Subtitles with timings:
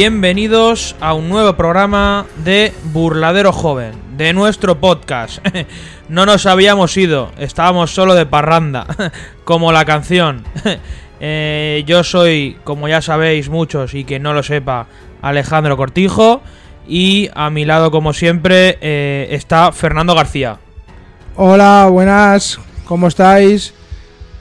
[0.00, 5.44] Bienvenidos a un nuevo programa de Burladero Joven, de nuestro podcast.
[6.08, 8.86] no nos habíamos ido, estábamos solo de parranda,
[9.44, 10.44] como la canción.
[11.20, 14.86] Eh, yo soy, como ya sabéis muchos y que no lo sepa,
[15.20, 16.42] Alejandro Cortijo.
[16.86, 20.58] Y a mi lado, como siempre, eh, está Fernando García.
[21.34, 23.74] Hola, buenas, ¿cómo estáis?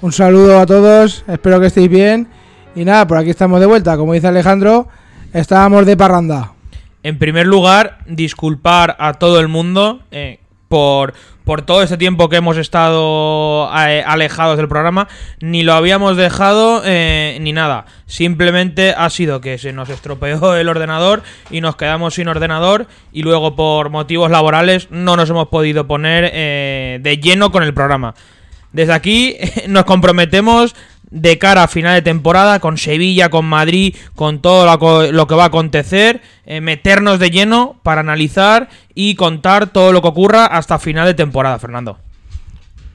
[0.02, 2.28] Un saludo a todos, espero que estéis bien.
[2.76, 4.88] Y nada, por aquí estamos de vuelta, como dice Alejandro,
[5.34, 6.54] estábamos de parranda.
[7.04, 11.14] En primer lugar, disculpar a todo el mundo eh, por,
[11.46, 15.08] por todo este tiempo que hemos estado eh, alejados del programa.
[15.40, 17.86] Ni lo habíamos dejado eh, ni nada.
[18.08, 22.88] Simplemente ha sido que se nos estropeó el ordenador y nos quedamos sin ordenador.
[23.14, 28.16] Y luego, por motivos laborales, no nos hemos podido poner de lleno con el programa.
[28.74, 30.76] Desde aquí nos comprometemos
[31.10, 34.66] de cara a final de temporada con Sevilla, con Madrid, con todo
[35.12, 40.02] lo, que va a acontecer, eh, meternos de lleno para analizar y contar todo lo
[40.02, 41.98] que ocurra hasta final de temporada, Fernando.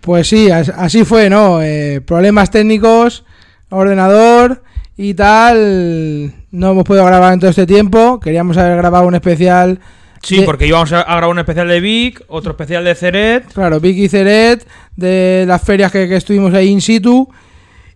[0.00, 1.62] Pues sí, así fue, ¿no?
[1.62, 3.24] Eh, problemas técnicos,
[3.70, 4.62] ordenador
[4.96, 6.34] y tal.
[6.50, 8.18] No hemos podido grabar en todo este tiempo.
[8.18, 9.78] Queríamos haber grabado un especial.
[10.20, 13.52] Sí, porque íbamos a grabar un especial de Vic, otro especial de Ceret.
[13.52, 17.28] Claro, Vic y Ceret, de las ferias que, que estuvimos ahí in situ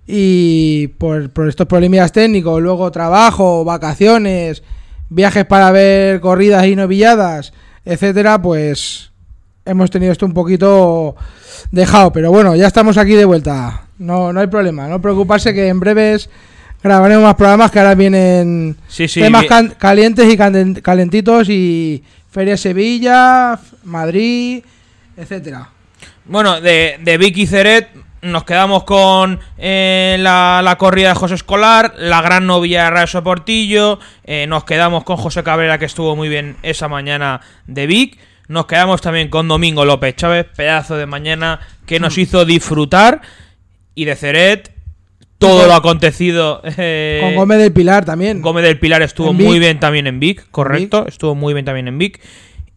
[0.07, 4.63] y por, estos problemas técnicos, luego trabajo, vacaciones,
[5.09, 7.53] viajes para ver corridas y novilladas,
[7.85, 9.11] etcétera, pues
[9.65, 11.17] hemos tenido esto un poquito
[11.73, 13.83] dejado, pero bueno, ya estamos aquí de vuelta.
[13.99, 16.29] No, no hay problema, no preocuparse que en breves
[16.83, 18.77] grabaremos más programas que ahora vienen
[19.15, 19.47] temas
[19.79, 20.37] calientes y
[20.83, 24.63] calentitos y Feria Sevilla, Madrid,
[25.17, 25.71] etcétera.
[26.27, 27.89] Bueno, de, de Vicky Ceret
[28.27, 33.99] nos quedamos con eh, la, corrida de José Escolar, la gran novia de Rayo Portillo,
[34.25, 38.67] eh, nos quedamos con José Cabrera que estuvo muy bien esa mañana de Vic, nos
[38.67, 42.21] quedamos también con Domingo López Chávez, pedazo de mañana que nos mm.
[42.21, 43.21] hizo disfrutar,
[43.95, 44.73] y de Ceret,
[45.39, 46.63] todo lo acontecido.
[46.77, 48.43] Eh, con Gómez del Pilar también.
[48.43, 51.99] Gómez del Pilar estuvo muy bien también en Vic, correcto, estuvo muy bien también en
[51.99, 52.21] Vic.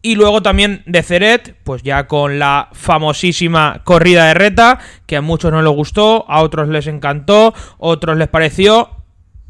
[0.02, 5.20] Y luego también de Ceret, pues ya con la famosísima corrida de reta, que a
[5.20, 8.90] muchos no les gustó, a otros les encantó, otros les pareció,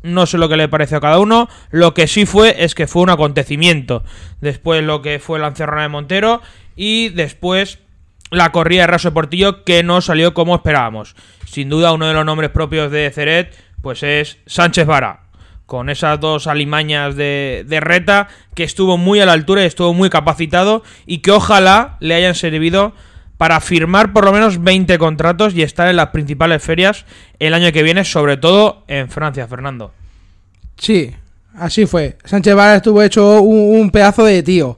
[0.02, 2.88] no sé lo que le pareció a cada uno, lo que sí fue es que
[2.88, 4.02] fue un acontecimiento.
[4.40, 6.42] Después lo que fue la encerrona de Montero
[6.74, 7.78] y después
[8.32, 11.14] la corrida de Raso Portillo que no salió como esperábamos.
[11.46, 15.29] Sin duda uno de los nombres propios de Ceret pues es Sánchez Vara
[15.70, 18.26] con esas dos alimañas de, reta,
[18.56, 22.34] que estuvo muy a la altura y estuvo muy capacitado y que ojalá le hayan
[22.34, 22.92] servido
[23.36, 27.04] para firmar por lo menos 20 contratos y estar en las principales ferias
[27.38, 29.92] el año que viene, sobre todo en Francia, Fernando.
[30.76, 31.12] Sí,
[31.54, 32.18] así fue.
[32.24, 34.76] Sánchez Vara estuvo hecho un, pedazo de tío.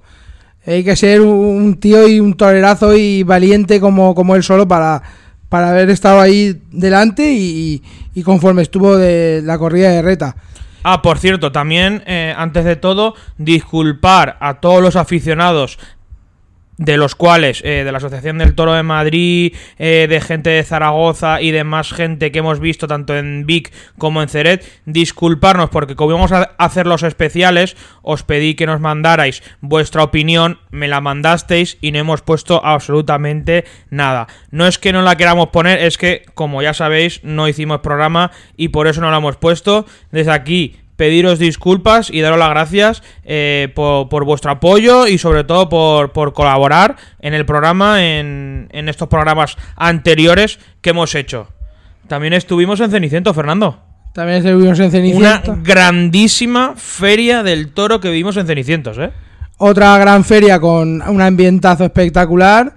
[0.67, 5.03] Hay que ser un tío y un tolerazo y valiente como, como él solo para,
[5.49, 7.83] para haber estado ahí delante y,
[8.15, 10.37] y conforme estuvo de la corrida de reta.
[10.83, 15.79] Ah, por cierto, también, eh, antes de todo, disculpar a todos los aficionados
[16.85, 20.65] de los cuales, eh, de la Asociación del Toro de Madrid, eh, de gente de
[20.65, 25.71] Zaragoza y de más gente que hemos visto tanto en Vic como en Ceret, disculparnos
[25.71, 30.89] porque como íbamos a hacer los especiales, os pedí que nos mandarais vuestra opinión, me
[30.89, 34.27] la mandasteis y no hemos puesto absolutamente nada.
[34.51, 38.33] No es que no la queramos poner, es que, como ya sabéis, no hicimos programa
[38.57, 39.87] y por eso no la hemos puesto.
[40.11, 45.69] Desde aquí pediros disculpas y daros las gracias eh, por, vuestro apoyo y sobre todo
[45.69, 51.49] por, colaborar en el programa, en, estos programas anteriores que hemos hecho.
[52.07, 53.81] También estuvimos en Ceniciento, Fernando.
[54.15, 55.51] También estuvimos en Ceniciento.
[55.51, 59.11] Una grandísima feria del toro que vimos en Cenicientos, ¿eh?
[59.59, 62.75] Otra gran feria con un ambientazo espectacular,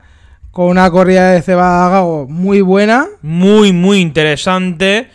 [0.49, 3.05] con una corrida de cebada muy buena.
[3.21, 5.11] Muy, muy interesante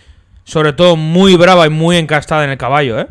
[0.50, 3.06] sobre todo muy brava y muy encastada en el caballo, ¿eh?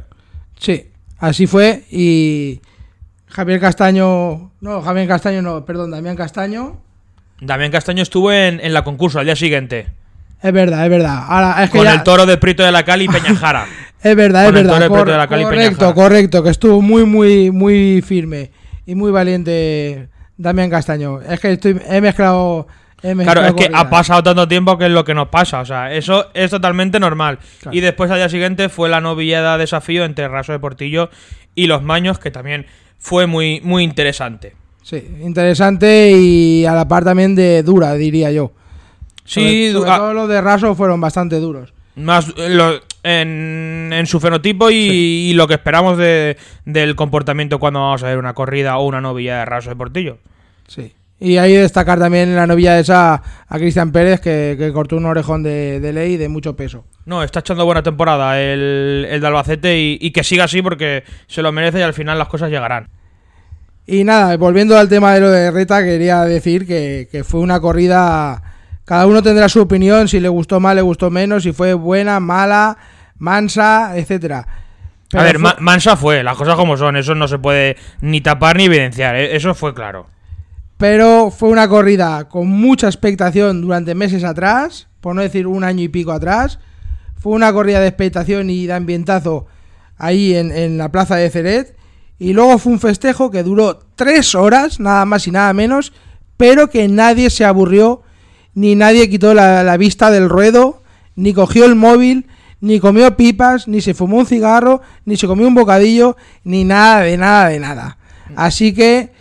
[0.59, 0.88] Sí,
[1.19, 2.59] así fue y
[3.27, 6.81] Javier Castaño, no, Javier Castaño no, perdón, Damián Castaño.
[7.39, 9.88] Damián Castaño estuvo en, la concurso al día siguiente.
[10.44, 11.24] Es verdad, es verdad.
[11.30, 13.65] Ahora, es Con el toro de Prito de la Cali y Peñajara.
[14.03, 15.30] es verdad, es verdad.
[15.30, 18.51] correcto, correcto, que estuvo muy, muy, muy firme
[18.85, 21.21] y muy valiente Damián Castaño.
[21.21, 22.68] Es que estoy, he mezclado
[23.01, 25.61] Claro, es que ha pasado tanto tiempo que es lo que nos pasa.
[25.61, 27.39] O sea, eso es totalmente normal.
[27.71, 31.09] Y después al día siguiente fue la novillada desafío entre Raso de Portillo
[31.55, 32.65] y los Maños, que también
[32.97, 34.55] fue muy, muy interesante.
[34.83, 38.51] Sí, interesante y a la par también de dura, diría yo.
[39.23, 41.73] Sí, sobre, todo los de Raso fueron bastante duros.
[41.95, 42.33] Más,
[43.03, 48.07] en, en su fenotipo y, y lo que esperamos de, del comportamiento cuando vamos a
[48.07, 50.17] ver una corrida o una novilla de raso de Portillo.
[50.67, 50.93] Sí.
[51.21, 55.44] Y ahí destacar también la novilla esa a Cristian Pérez, que, que cortó un orejón
[55.44, 56.86] de, de ley de mucho peso.
[57.06, 61.04] No, está echando buena temporada el, el de Albacete y, y que siga así porque
[61.27, 62.88] se lo merece y al final las cosas llegarán.
[63.86, 67.60] Y nada, volviendo al tema de lo de Reta, quería decir que, que fue una
[67.60, 68.42] corrida.
[68.86, 72.19] Cada uno tendrá su opinión, si le gustó más, le gustó menos, si fue buena,
[72.19, 72.77] mala,
[73.18, 74.48] mansa, etcétera.
[75.12, 78.21] Pero a ver, fue- Mansa fue, las cosas como son, eso no se puede ni
[78.21, 79.36] tapar ni evidenciar, ¿eh?
[79.36, 80.07] eso fue claro.
[80.79, 85.83] Pero fue una corrida con mucha expectación durante meses atrás, por no decir un año
[85.83, 86.57] y pico atrás.
[87.17, 89.47] Fue una corrida de expectación y de ambientazo
[89.97, 91.75] ahí en, en la plaza de Ceret.
[92.17, 95.91] Y luego fue un festejo que duró tres horas, nada más y nada menos,
[96.37, 98.03] pero que nadie se aburrió,
[98.53, 100.81] ni nadie quitó la, la vista del ruedo,
[101.17, 102.25] ni cogió el móvil,
[102.61, 106.15] ni comió pipas, ni se fumó un cigarro, ni se comió un bocadillo,
[106.45, 107.97] ni nada de nada de nada.
[108.37, 109.19] Así que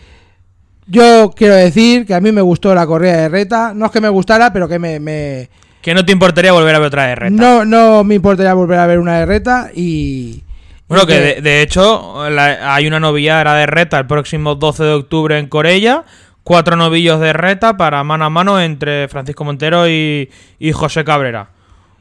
[0.89, 3.73] yo quiero decir que a mí me gustó la corrida de Reta.
[3.75, 4.99] No es que me gustara, pero que me.
[5.01, 5.49] me-
[5.83, 7.31] Que no te importaría volver a ver otra de Reta.
[7.31, 10.43] no, no me importaría volver a ver una de Reta y.
[10.89, 14.83] Bueno, y que de, de hecho la- hay una novillada de Reta el próximo 12
[14.85, 16.05] de octubre en Corella.
[16.43, 21.51] Cuatro novillos de Reta para mano a mano entre Francisco Montero y, y José Cabrera.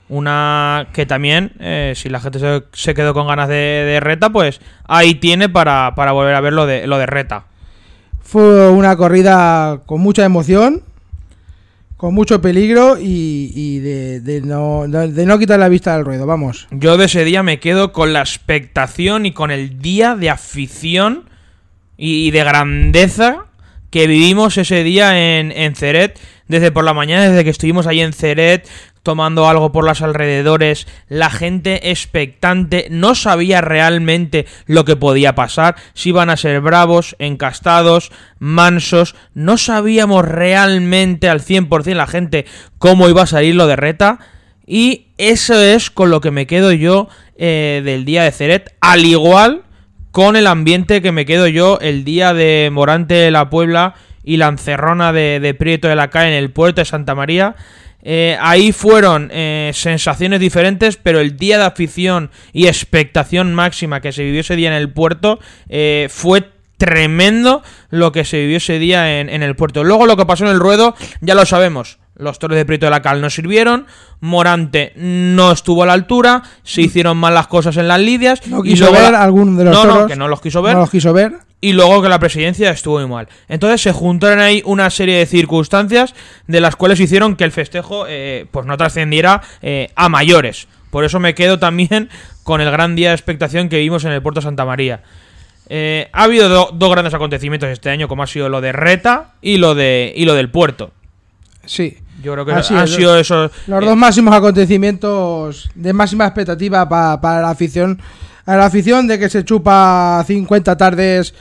[0.10, 4.30] Una que también, eh, si la gente se, se quedó con ganas de, de Reta,
[4.30, 7.44] pues ahí tiene para, para volver a ver lo de, lo de Reta.
[8.27, 10.83] Fue una corrida con mucha emoción,
[11.95, 16.68] con mucho peligro y, de, no, de no quitar la vista del ruedo, vamos.
[16.71, 21.29] Yo de ese día me quedo con la expectación y con el día de afición
[21.95, 23.45] y, y de grandeza
[23.91, 26.19] que vivimos ese día en, en Ceret.
[26.50, 28.68] Desde por la mañana, desde que estuvimos ahí en Ceret,
[29.07, 35.77] tomando algo por los alrededores, la gente expectante, no sabía realmente lo que podía pasar,
[35.94, 42.45] si iban a ser bravos, encastados, mansos, no sabíamos realmente al 100% la gente
[42.80, 44.19] cómo iba a salir lo de Reta.
[44.65, 47.07] Y eso es con lo que me quedo yo
[47.38, 49.63] eh, del día de Ceret, al igual
[50.12, 53.95] con el ambiente que me quedo yo el día de Morante de la Puebla
[54.27, 57.56] y la encerrona de, Prieto de la Calle en el puerto de Santa María.
[58.04, 64.12] Eh, ahí fueron eh, sensaciones diferentes, pero el día de afición y expectación máxima que
[64.12, 68.80] se vivió ese día en el puerto eh, fue tremendo lo que se vivió ese
[68.80, 69.84] día en, en el puerto.
[69.84, 71.98] Luego lo que pasó en el ruedo ya lo sabemos.
[72.16, 73.86] Los toros de Prieto de la Cal no sirvieron,
[74.22, 78.46] Morante no estuvo a la altura, se hicieron mal las cosas en las lidias.
[78.48, 80.08] No y quiso luego ver la- alguno de los no, no, toros.
[80.08, 81.34] que no los quiso ver No los quiso ver.
[81.59, 83.27] Y luego que la presidencia estuvo muy mal.
[83.50, 86.13] Entonces se juntaron ahí una serie de circunstancias
[86.48, 90.67] de las cuales hicieron que el festejo eh, pues no trascendiera eh, a mayores.
[90.91, 92.10] Por eso me quedo también
[92.43, 95.01] con el gran día de expectación que vimos en el puerto Santa María.
[95.70, 99.34] Eh, ha habido do- dos grandes acontecimientos este año, como ha sido lo de Reta
[99.41, 100.91] y lo de y lo del puerto.
[101.65, 101.98] Sí.
[102.24, 103.51] Yo creo que Así han es, sido esos.
[103.67, 108.00] Los eh, dos máximos acontecimientos de máxima expectativa pa- para la afición.
[108.48, 111.36] A la afición de que se chupa 50 tardes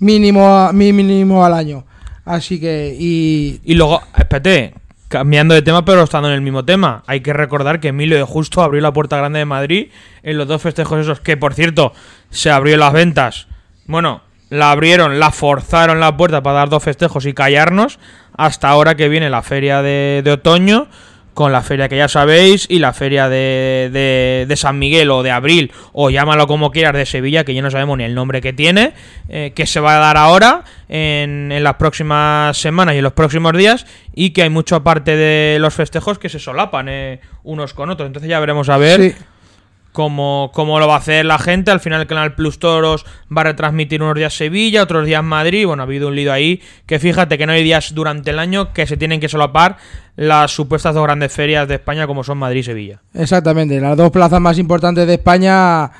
[0.00, 1.84] mínimo, mínimo al año.
[2.24, 4.72] Así que, y Y luego, espérate,
[5.08, 8.24] cambiando de tema, pero estando en el mismo tema, hay que recordar que Emilio de
[8.24, 9.88] Justo abrió la Puerta Grande de Madrid
[10.22, 11.92] en los dos festejos esos, que por cierto,
[12.30, 13.48] se abrió las ventas.
[13.86, 17.98] Bueno, la abrieron, la forzaron la puerta para dar dos festejos y callarnos,
[18.36, 20.88] hasta ahora que viene la feria de, de otoño,
[21.36, 25.22] con la feria que ya sabéis, y la feria de, de- de San Miguel o
[25.22, 28.40] de Abril, o llámalo como quieras, de Sevilla, que ya no sabemos ni el nombre
[28.40, 28.94] que tiene,
[29.28, 33.12] eh, que se va a dar ahora, en, en las próximas semanas y en los
[33.12, 37.74] próximos días, y que hay mucha parte de los festejos que se solapan eh, unos
[37.74, 38.06] con otros.
[38.06, 39.14] Entonces ya veremos a ver
[39.96, 41.70] cómo, cómo lo va a hacer la gente.
[41.70, 45.64] Al final el Canal Plus Toros va a retransmitir unos días Sevilla, otros días Madrid.
[45.64, 48.74] Bueno, ha habido un lío ahí que fíjate que no hay días durante el año
[48.74, 49.78] que se tienen que solapar
[50.16, 53.00] las supuestas dos grandes ferias de España como son Madrid y Sevilla.
[53.14, 53.80] exactamente.
[53.80, 55.90] Las dos plazas más importantes de España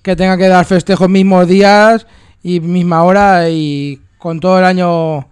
[0.00, 2.06] que tengan que dar festejos mismos días
[2.42, 5.28] y misma hora y con todo el año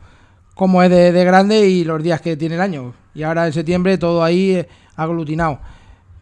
[0.54, 2.92] como es de, de grande y los días que tiene el año.
[3.14, 5.58] Y ahora en septiembre todo ahí eh, aglutinado.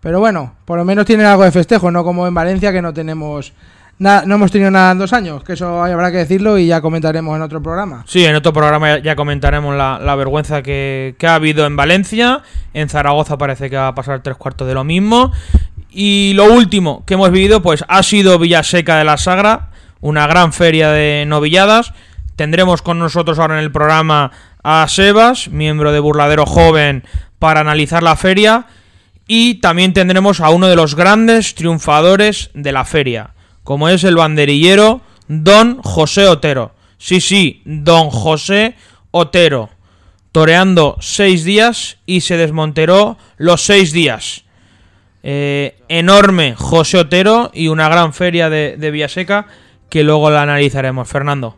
[0.01, 2.93] Pero bueno, por lo menos tienen algo de festejo, no como en Valencia que no
[2.93, 3.53] tenemos
[3.99, 6.81] nada, no hemos tenido nada en dos años, que eso habrá que decirlo y ya
[6.81, 8.05] comentaremos en otro programa.
[8.07, 12.43] Sí, en otro programa ya, comentaremos la, la vergüenza que, que ha habido en Valencia.
[12.75, 15.33] En Zaragoza parece que va a pasar tres cuartos de lo mismo.
[15.91, 20.53] Y lo último que hemos vivido, pues ha sido Villaseca de la Sagra, una gran
[20.53, 21.93] feria de novilladas.
[22.37, 24.31] Tendremos con nosotros ahora en el programa
[24.63, 27.05] a Sebas, miembro de Burladero Joven,
[27.39, 28.67] para analizar la feria.
[29.31, 34.17] Y también tendremos a uno de los grandes triunfadores de la feria, como es el
[34.17, 36.73] banderillero Don José Otero.
[36.97, 38.75] Sí, sí, Don José
[39.11, 39.69] Otero.
[40.33, 44.45] Toreando seis días y se desmonteró los seis días.
[45.23, 49.47] Eh, enorme José Otero y una gran feria de, de Villaseca
[49.91, 51.07] que luego la analizaremos.
[51.07, 51.55] Fernando.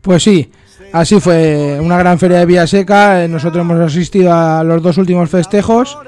[0.00, 0.50] Pues sí,
[0.94, 3.22] así fue una gran feria de Villaseca.
[3.22, 5.98] Eh, nosotros hemos asistido a los dos últimos festejos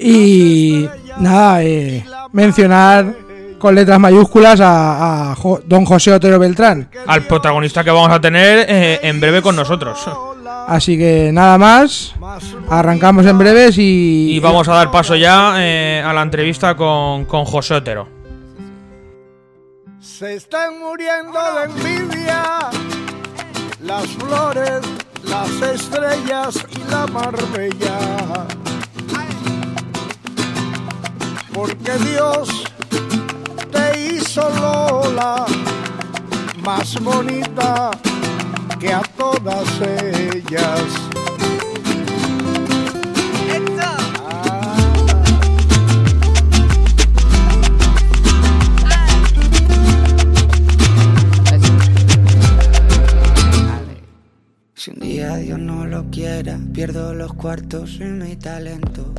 [0.00, 0.88] y
[1.18, 3.14] nada, eh, mencionar
[3.58, 6.88] con letras mayúsculas a, don José Otero Beltrán.
[7.06, 10.08] Al protagonista que vamos a tener eh, en breve con nosotros.
[10.66, 12.14] Así que nada más,
[12.68, 14.32] arrancamos en breves y...
[14.32, 18.08] Y vamos a dar paso ya eh, a la entrevista con, con José Otero.
[20.00, 22.42] Se están muriendo de envidia
[23.82, 24.80] las flores,
[25.24, 28.59] las estrellas y la marbella
[31.60, 32.64] porque Dios
[33.70, 35.44] te hizo Lola
[36.64, 37.90] más bonita
[38.78, 40.84] que a todas ellas.
[54.74, 59.12] Si un día Dios no lo quiera, pierdo los cuartos y mi talento.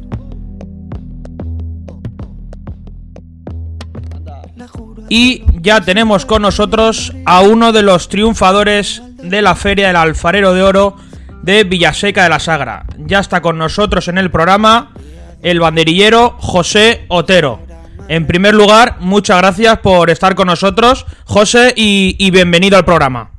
[5.13, 10.53] Y ya tenemos con nosotros a uno de los triunfadores de la Feria del Alfarero
[10.53, 10.95] de Oro
[11.43, 12.85] de Villaseca de la Sagra.
[12.97, 14.93] Ya está con nosotros en el programa
[15.41, 17.59] el banderillero José Otero.
[18.07, 23.31] En primer lugar, muchas gracias por estar con nosotros, José, y, bienvenido al programa.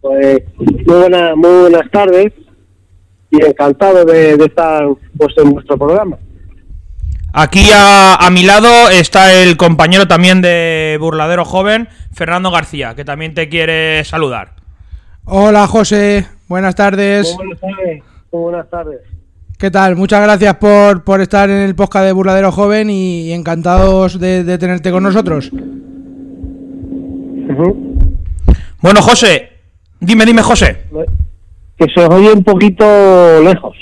[0.00, 2.32] Pues muy, buenas tardes
[3.32, 4.86] y encantado de, de estar
[5.18, 6.16] pues, en vuestro programa.
[7.32, 13.34] Aquí a, mi lado está el compañero también de Burladero Joven, Fernando García, que también
[13.34, 14.54] te quiere saludar.
[15.24, 17.36] Hola José, buenas tardes.
[17.36, 18.02] buenas tardes.
[18.32, 19.00] buenas tardes.
[19.58, 19.96] ¿Qué tal?
[19.96, 24.90] Muchas gracias por, por, estar en el podcast de Burladero Joven y, encantados de, tenerte
[24.90, 25.50] con nosotros.
[28.80, 29.50] Bueno, José,
[30.00, 30.84] dime, dime, José.
[31.76, 32.84] Que se oye un poquito
[33.42, 33.76] lejos.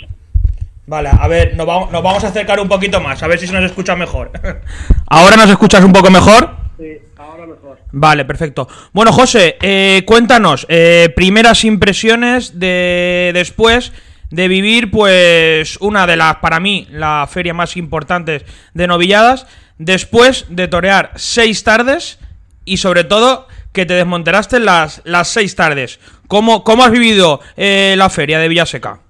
[0.86, 3.46] Vale, a ver, nos vamos, nos vamos a acercar un poquito más, a ver si
[3.46, 4.30] se nos escucha mejor.
[5.08, 6.56] ¿Ahora nos escuchas un poco mejor?
[6.78, 7.80] Sí, ahora mejor.
[7.90, 8.68] Vale, perfecto.
[8.92, 13.92] Bueno, José, eh, cuéntanos, eh, primeras impresiones de después
[14.30, 19.46] de vivir, pues, una de las, para mí, la feria más importante de novilladas,
[19.78, 22.18] después de torear seis tardes
[22.64, 25.98] y sobre todo que te desmonteraste las, las seis tardes.
[26.28, 29.00] ¿Cómo, cómo has vivido eh, la feria de Villaseca?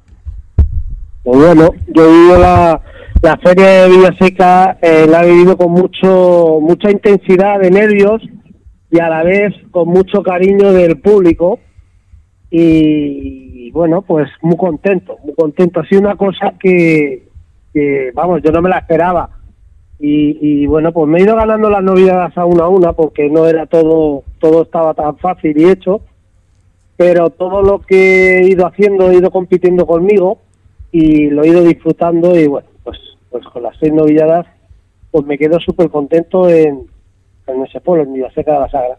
[1.26, 2.80] Pues bueno, yo he vivido la,
[3.20, 8.22] la feria de Villaseca, eh, la he vivido con mucho mucha intensidad de nervios
[8.92, 11.58] y a la vez con mucho cariño del público
[12.48, 15.80] y, bueno, pues muy contento, muy contento.
[15.80, 17.26] Ha sido una cosa que,
[17.74, 19.30] que vamos, yo no me la esperaba.
[19.98, 23.28] Y, y, bueno, pues me he ido ganando las novedades a una a una porque
[23.28, 26.02] no era todo, todo estaba tan fácil y hecho,
[26.96, 30.45] pero todo lo que he ido haciendo, he ido compitiendo conmigo
[30.98, 32.98] y lo he ido disfrutando y bueno, pues,
[33.30, 34.46] pues con las seis novilladas
[35.10, 36.86] pues me quedo súper contento en,
[37.46, 38.98] en, ese pueblo, en Villaseca de la Sagra.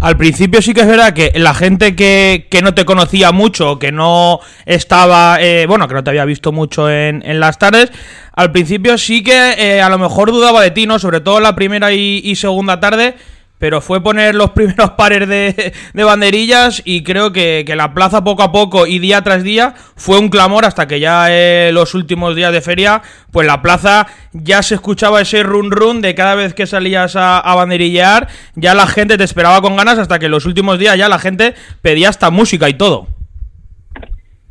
[0.00, 3.78] Al principio sí que es verdad que la gente que, que no te conocía mucho,
[3.78, 7.90] que no estaba, eh, bueno, que no te había visto mucho en, en las tardes,
[8.34, 10.98] al principio sí que eh, a lo mejor dudaba de ti, ¿no?
[10.98, 13.14] Sobre todo la primera y, y segunda tarde,
[13.60, 18.50] pero fue poner los primeros pares de, banderillas y creo que, la plaza poco a
[18.50, 22.52] poco y día tras día fue un clamor hasta que ya eh, los últimos días
[22.52, 26.66] de feria, pues la plaza ya se escuchaba ese run run de cada vez que
[26.66, 30.96] salías a, banderillear, ya la gente te esperaba con ganas hasta que los últimos días
[30.96, 33.06] ya la gente pedía hasta música y todo.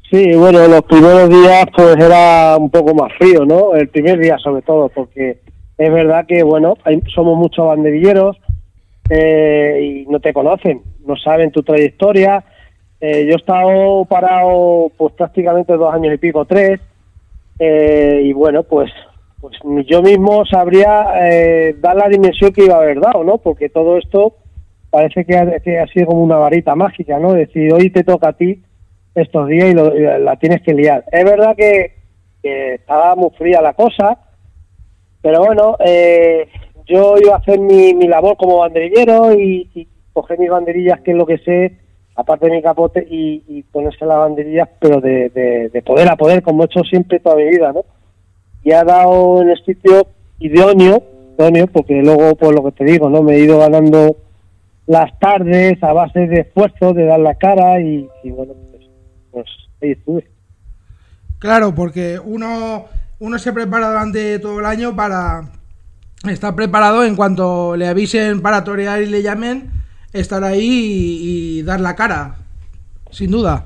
[0.10, 3.74] Sí, bueno, los primeros días pues era un poco más frío, ¿no?
[3.75, 5.39] El primer día sobre todo, porque
[5.78, 6.75] es verdad que, bueno,
[7.13, 8.38] somos muchos banderilleros,
[9.10, 12.44] eh, y no te conocen, no saben tu trayectoria.
[13.01, 16.80] Eh, yo he estado parado pues prácticamente dos años y pico, tres,
[17.60, 18.92] eh, y bueno, pues
[19.42, 19.56] pues
[19.88, 21.06] yo mismo sabría
[21.78, 23.38] dar la dimensión que iba a haber dado, ¿no?
[23.38, 24.36] Porque todo esto
[24.89, 27.32] parece que ha, sido como una varita mágica, ¿no?
[27.32, 28.62] Decir, hoy te toca a ti
[29.16, 31.06] estos días y, la tienes que liar.
[31.10, 31.94] Es verdad que,
[32.44, 34.18] que estaba muy fría la cosa,
[35.22, 36.48] pero bueno, eh,
[36.89, 41.12] yo iba a hacer mi, mi labor como banderillero y, y, coger mis banderillas, que
[41.12, 41.77] es lo que sé,
[42.15, 45.29] aparte de mi capote, y, ponerse las banderillas, pero de,
[45.72, 47.86] de, poder a poder, como he hecho siempre toda mi vida, ¿no?
[48.63, 50.08] y ha dado en el sitio
[50.39, 51.03] idóneo,
[51.38, 53.24] idóneo, porque luego, pues lo que te digo, ¿no?
[53.24, 54.17] Me he ido ganando
[54.86, 58.84] las tardes a base de esfuerzo, de dar la cara y, bueno, pues,
[59.31, 59.48] pues,
[59.81, 60.27] ahí estuve.
[61.38, 62.86] Claro, porque uno,
[63.19, 65.43] uno se prepara durante todo el año para
[66.28, 69.70] estar preparado en cuanto le avisen para torear y le llamen,
[70.12, 70.60] estar ahí
[71.22, 72.36] y, dar la cara,
[73.12, 73.66] sin duda.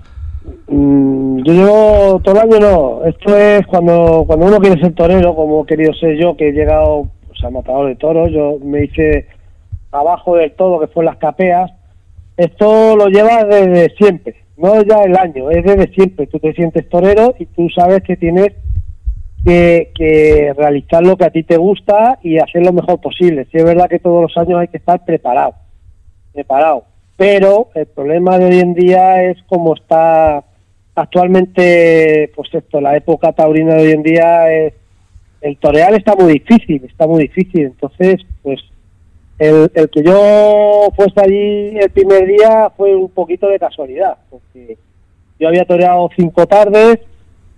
[0.68, 5.36] Mm, yo llevo todo el año no, esto es cuando, cuando uno quiere ser torero,
[5.36, 8.84] como he querido ser yo, que he llegado pues, a matador de toros, yo me
[8.84, 9.28] hice
[9.92, 11.72] abajo del todo, que fue las capeas,
[12.38, 16.90] esto lo llevas desde siempre, no ya el año, es desde siempre, tú te sientes
[16.90, 18.54] torero y tú sabes que tienes
[19.44, 23.48] que, que realizar lo que a ti te gusta y hacer lo mejor posible.
[23.52, 25.56] Si es verdad que todos los años hay que estar preparado,
[26.34, 26.86] preparado,
[27.18, 30.44] pero el problema de hoy en día es como está
[30.96, 34.74] actualmente, pues esto, la época taurina de hoy en día es
[35.44, 37.66] el toreal está muy difícil, está muy difícil.
[37.66, 38.62] Entonces, pues
[39.38, 44.78] el, el que yo fuese allí el primer día fue un poquito de casualidad, porque
[45.40, 47.00] yo había toreado cinco tardes,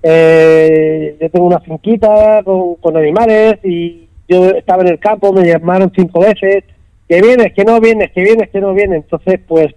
[0.07, 5.91] eh, yo tengo una finquita con, animales y yo estaba en el campo, me llamaron
[5.95, 6.63] cinco veces,
[7.09, 8.97] que vienes, que no vienes, que vienes, que no vienes.
[8.97, 9.73] Entonces, pues,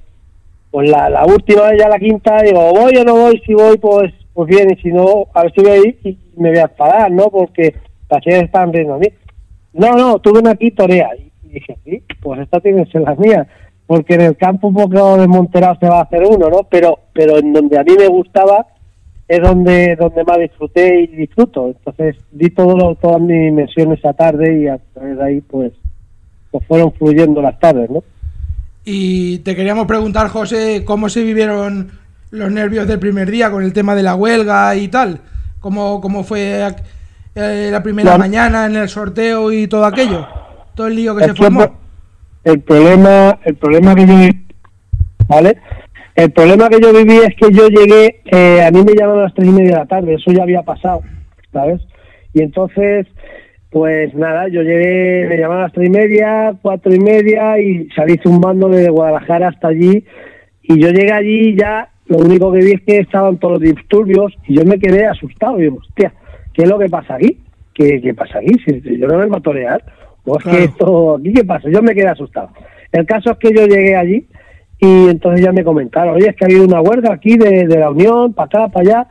[0.71, 4.13] pues la, la última, ya la quinta, digo, voy o no voy, si voy, pues,
[4.35, 6.63] pues bien, y si no, a ver si voy a ir y me voy a
[6.65, 7.31] enfadar, ¿no?
[7.31, 7.75] Porque
[8.11, 9.07] las chicas están riendo a mí.
[9.73, 11.09] No, no, tú ven aquí, torea.
[11.17, 13.47] Y dije, sí, pues esta tiene que ser la mía.
[13.87, 16.65] Porque en el campo un poco desmonterado se va a hacer uno, ¿no?
[16.65, 18.67] Pero, pero en donde a mí me gustaba
[19.29, 21.69] es donde, donde más disfruté y disfruto.
[21.69, 25.73] Entonces di todo todas mis dimensiones esa tarde y a través de ahí, pues,
[26.51, 28.03] pues fueron fluyendo las tardes, ¿no?
[28.85, 31.91] Y te queríamos preguntar, José, ¿cómo se vivieron
[32.31, 35.21] los nervios del primer día con el tema de la huelga y tal?
[35.61, 36.67] ¿Cómo, cómo fue
[37.35, 40.27] eh, la primera mañana en el sorteo y todo aquello?
[40.75, 41.67] Todo el lío que se formó.
[42.45, 44.15] El problema, el problema que yo
[45.29, 45.59] ¿vale?
[46.19, 49.25] El problema que yo viví es que yo llegué, eh, a mí me llamaron a
[49.27, 51.03] las tres y media de la tarde, eso ya había pasado,
[51.53, 51.81] ¿sabes?
[52.35, 53.07] Y entonces,
[53.71, 57.89] pues nada, yo llegué, me llamaron a las tres y media, cuatro y media y
[57.91, 60.05] salí zumbando desde Guadalajara hasta allí.
[60.65, 63.73] Y yo llegué allí y ya lo único que vi es que estaban todos los
[63.73, 65.57] disturbios y yo me quedé asustado.
[65.61, 66.13] Y digo, hostia,
[66.53, 67.39] ¿qué es lo que pasa aquí?
[67.73, 68.55] ¿Qué, qué pasa aquí?
[68.67, 69.85] Si, yo no vengo a torear.
[70.25, 71.71] Pues que esto, ¿aquí qué pasa?
[71.71, 72.51] Yo me quedé asustado.
[72.91, 74.27] El caso es que yo llegué allí
[74.81, 77.79] y entonces ya me comentaron, oye, es que ha habido una huelga aquí de, de
[77.79, 79.09] la Unión, para acá, para allá.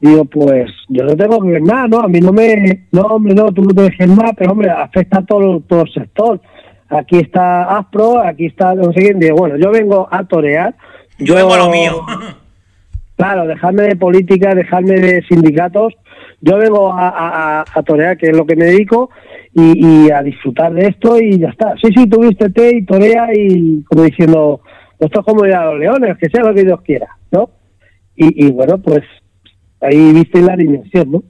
[0.00, 2.00] Digo, pues yo no tengo que ver nada, ¿no?
[2.00, 5.18] A mí no me, no, hombre, no, tú no te dejes más, pero hombre, afecta
[5.18, 6.40] a todo, todo el sector.
[6.88, 9.18] Aquí está Aspro, aquí está, no sé quién.
[9.18, 10.74] Digo, bueno, yo vengo a torear.
[11.18, 12.04] Yo, vengo a lo mío.
[13.16, 15.92] Claro, dejarme de política, dejarme de sindicatos.
[16.40, 19.10] Yo vengo a, a, a torear, que es lo que me dedico,
[19.52, 21.74] y, y, a disfrutar de esto y ya está.
[21.82, 24.60] Sí, sí, tuviste té y torea y como diciendo,
[24.98, 27.50] esto es como ir los leones, que sea lo que Dios quiera, ¿no?
[28.16, 29.02] Y, y bueno, pues
[29.80, 31.22] ahí viste la dimensión, ¿no?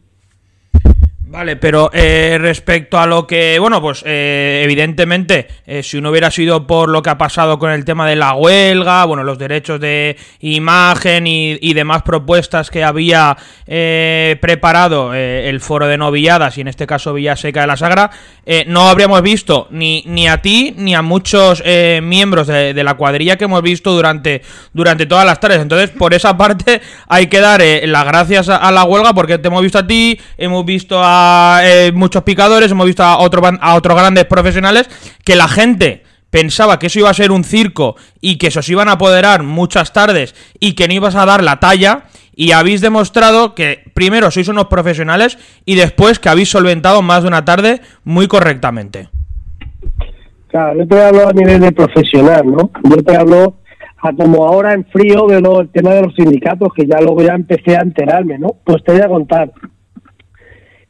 [1.30, 6.30] Vale, pero eh, respecto a lo que, bueno, pues eh, evidentemente, eh, si no hubiera
[6.30, 9.78] sido por lo que ha pasado con el tema de la huelga, bueno, los derechos
[9.78, 13.36] de imagen y, y demás propuestas que había
[14.40, 18.10] preparado el foro de novilladas, y en este caso Villaseca de la Sagra,
[18.66, 21.62] no habríamos visto ni, ni a ti ni a muchos
[22.02, 24.40] miembros de, de, la cuadrilla que hemos visto durante,
[24.72, 25.60] durante todas las tardes.
[25.60, 29.48] Entonces, por esa parte, hay que dar las gracias a, a la huelga porque te
[29.48, 31.17] hemos visto a ti, hemos visto a
[31.64, 34.88] eh, muchos picadores, hemos visto a, otro, a otros grandes profesionales,
[35.24, 38.68] que la gente pensaba que eso iba a ser un circo y que se os
[38.68, 42.04] iban a apoderar muchas tardes y que no ibas a dar la talla
[42.34, 47.28] y habéis demostrado que primero sois unos profesionales y después que habéis solventado más de
[47.28, 49.08] una tarde muy correctamente.
[50.46, 52.70] Claro, yo te hablo a nivel de profesional, ¿no?
[52.84, 53.56] Yo te hablo
[54.00, 57.22] a como ahora en frío de lo, el tema de los sindicatos, que ya luego
[57.22, 58.54] ya empecé a enterarme, ¿no?
[58.64, 59.50] Pues te voy a contar.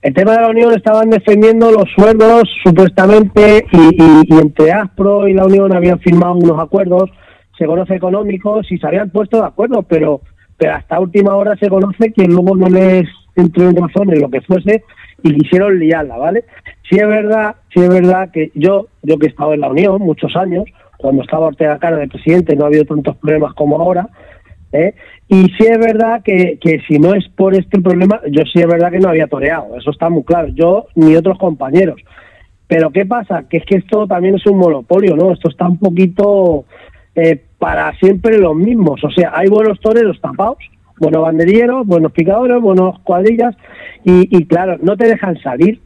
[0.00, 5.44] El tema de la Unión estaban defendiendo los sueldos supuestamente y, entre Aspro y la
[5.44, 7.10] Unión habían firmado unos acuerdos,
[7.58, 10.20] se conoce económicos y se habían puesto de acuerdo, pero,
[10.56, 14.30] pero hasta última hora se conoce que luego no les entró en razón en lo
[14.30, 14.84] que fuese
[15.24, 16.44] y quisieron liarla, ¿vale?
[16.88, 20.00] Sí es verdad, sí es verdad que yo, yo que he estado en la Unión
[20.00, 20.64] muchos años,
[20.96, 24.08] cuando estaba Ortega Cara de presidente no ha habido tantos problemas como ahora,
[24.72, 24.94] ¿eh?
[25.28, 28.66] Y sí es verdad que, que si no es por este problema, yo sí es
[28.66, 32.00] verdad que no había toreado, eso está muy claro, yo ni otros compañeros.
[32.66, 33.44] Pero ¿qué pasa?
[33.48, 35.32] Que es que esto también es un monopolio, ¿no?
[35.32, 36.66] Esto está un poquito
[37.14, 39.02] eh, para siempre los mismos.
[39.02, 40.58] O sea, hay buenos toreros tapados,
[41.00, 43.56] buenos banderilleros, buenos picadores, buenos cuadrillas,
[44.04, 45.80] y, claro, no te dejan salir.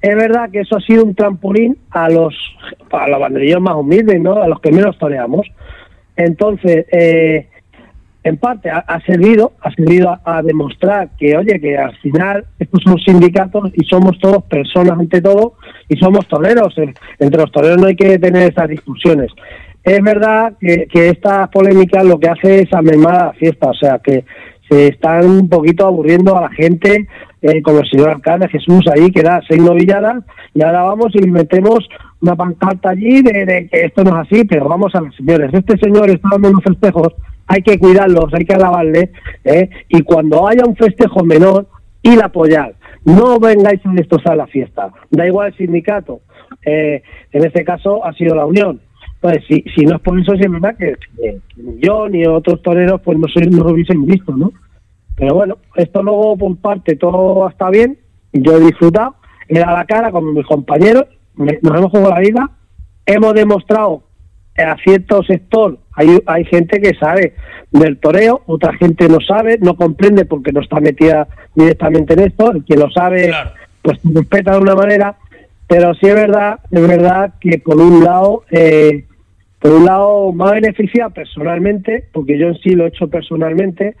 [0.00, 2.34] Es verdad que eso ha sido un trampolín a los,
[2.90, 4.42] a los banderillos más humildes, ¿no?
[4.42, 5.46] A los que menos toreamos.
[6.16, 7.46] Entonces, eh,
[8.22, 12.98] en parte ha, servido, ha servido a, demostrar que, oye, que al final estos son
[12.98, 15.54] sindicatos y somos todos personas ante todo
[15.88, 16.74] y somos toreros.
[17.18, 19.32] Entre los toreros no hay que tener esas discusiones.
[19.82, 24.24] Es verdad que, esta polémica lo que hace es amemar la fiesta, o sea que
[24.68, 27.08] se están un poquito aburriendo a la gente,
[27.42, 30.22] eh, como el señor alcalde Jesús ahí, que da seis novilladas,
[30.54, 31.88] y ahora vamos y metemos
[32.20, 35.50] una pancarta allí de, que esto no es así, pero vamos a los señores.
[35.52, 37.14] Este señor está dando unos festejos,
[37.52, 39.10] hay que cuidarlos, hay que alabarle,
[39.44, 39.68] ¿eh?
[39.88, 41.66] y cuando haya un festejo menor,
[42.02, 42.74] ir a apoyar.
[43.04, 46.20] No vengáis a destrozar la fiesta, da igual el sindicato.
[46.64, 48.80] Eh, en este caso ha sido la Unión
[49.20, 50.96] pues si, si no es por eso, es verdad que,
[51.78, 54.52] yo ni otros toreros pues no, soy, no lo hubiesen visto, ¿no?
[55.14, 57.98] Pero bueno, esto luego por parte todo está bien,
[58.32, 59.16] yo he disfrutado,
[59.48, 62.50] he dado la cara con mis compañeros, nos hemos jugado la vida,
[63.04, 64.04] hemos demostrado
[64.56, 67.34] a cierto sector, hay, hay gente que sabe
[67.70, 72.52] del toreo, otra gente no sabe, no comprende porque no está metida directamente en esto,
[72.52, 73.32] el que lo sabe,
[73.82, 75.16] pues respeta de una manera,
[75.66, 79.04] pero sí es verdad, es verdad que por un lado eh,
[79.60, 83.94] por un lado, me ha beneficiado personalmente, porque yo en sí lo he hecho personalmente,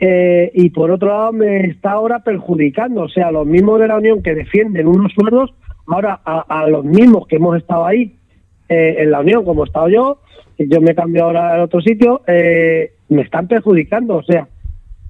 [0.00, 3.96] eh, y por otro lado me está ahora perjudicando, o sea, los mismos de la
[3.96, 5.54] Unión que defienden unos sueldos,
[5.86, 8.16] ahora a, los mismos que hemos estado ahí
[8.68, 10.18] eh, en la Unión, como he estado yo,
[10.58, 14.48] y yo me cambio ahora a otro sitio, eh, me están perjudicando, o sea,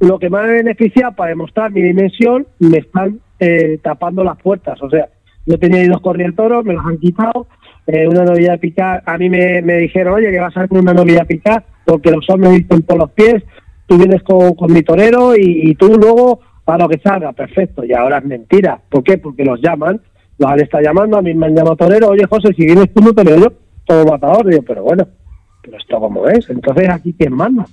[0.00, 3.20] lo que me ha beneficiado para demostrar mi dimensión, me están
[3.82, 5.08] tapando las puertas, o sea,
[5.46, 7.48] yo tenía ahí dos corrientoros, me los han quitado,
[7.86, 11.24] eh, una novilla picar, a mí me, dijeron, oye, que vas a hacer una novilla
[11.24, 13.42] picar, porque los hombres dicen por los pies,
[13.86, 18.18] tú vienes con, mi torero y, tú luego a lo que salga, perfecto, y ahora
[18.18, 18.80] es mentira.
[18.88, 19.18] ¿Por qué?
[19.18, 20.00] Porque los llaman,
[20.42, 23.02] los han estado llamando, a mí me han llamado torero, oye José, si vienes tú
[23.02, 23.52] no te yo,
[23.86, 25.08] todo matador, digo, pero bueno,
[25.62, 27.64] pero esto como es, entonces aquí quién manda,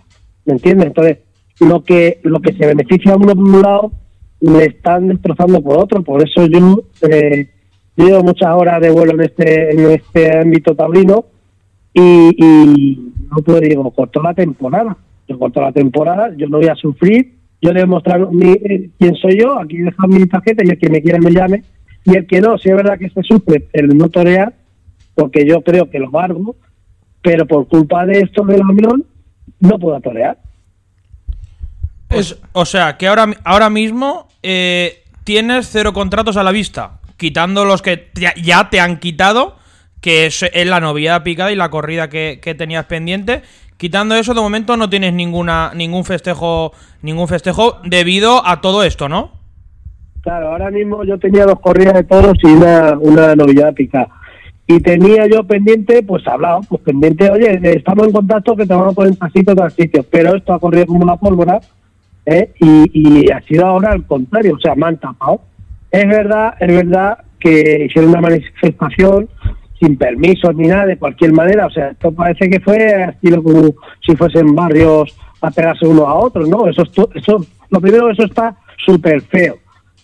[0.46, 0.88] ¿me entiendes?
[0.88, 1.18] Entonces,
[1.60, 3.92] lo que, lo que se beneficia a uno por un lado,
[4.40, 6.84] le están destrozando por otro, por eso yo...
[7.02, 7.50] Eh,
[8.06, 11.26] llevo muchas horas de vuelo en este, en este ámbito taurino
[11.94, 14.96] y, y no puedo digo, corto la temporada.
[15.28, 18.52] Yo corto la temporada, yo no voy a sufrir, yo le voy a mostrar mi,
[18.52, 21.64] eh, quién soy yo, aquí dejo mi tarjeta y el que me quiera me llame.
[22.06, 24.54] Y el que no, si es verdad que se sufre el no torear,
[25.16, 26.56] porque yo creo que lo valgo,
[27.22, 29.06] pero por culpa de esto de la unión,
[29.60, 30.38] no puedo torear.
[32.54, 37.84] o sea, que ahora, ahora mismo eh, tienes cero contratos a la vista quitando los
[37.84, 38.10] que
[38.42, 39.58] ya te han quitado,
[40.02, 43.44] que es, la novedad picada y la corrida que, tenías pendiente.
[43.78, 49.08] Quitando eso, de momento no tienes ninguna ningún festejo ningún festejo debido a todo esto,
[49.08, 49.39] ¿no?
[50.30, 54.10] Claro, ahora mismo yo tenía dos corridas de toros y una, una novedad picada.
[54.68, 58.94] Y tenía yo pendiente, pues hablado, pues pendiente, oye, estamos en contacto que te vamos
[58.94, 61.60] a poner pasito al sitio, pero esto ha corrido como una pólvora,
[62.28, 62.54] ¿eh?
[62.60, 65.42] y, y ha sido ahora al contrario, o sea, me han tapado.
[65.90, 69.28] Es verdad, es verdad que hicieron una manifestación
[69.80, 71.66] sin permisos ni nada, de cualquier manera.
[71.66, 73.74] O sea, esto parece que fue estilo como
[74.06, 76.68] si fuesen barrios a pegarse unos a otros, ¿no?
[76.68, 76.84] Eso,
[77.16, 79.58] eso lo primero, eso está súper feo,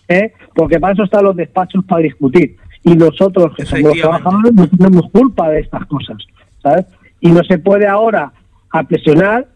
[0.08, 0.32] ¿eh?
[0.54, 2.56] Porque para eso están los despachos para discutir.
[2.82, 6.18] Y nosotros, que somos trabajadores, no tenemos culpa de estas cosas,
[6.62, 6.86] ¿sabes?
[7.20, 8.32] Y no se puede ahora
[8.70, 9.46] a presionar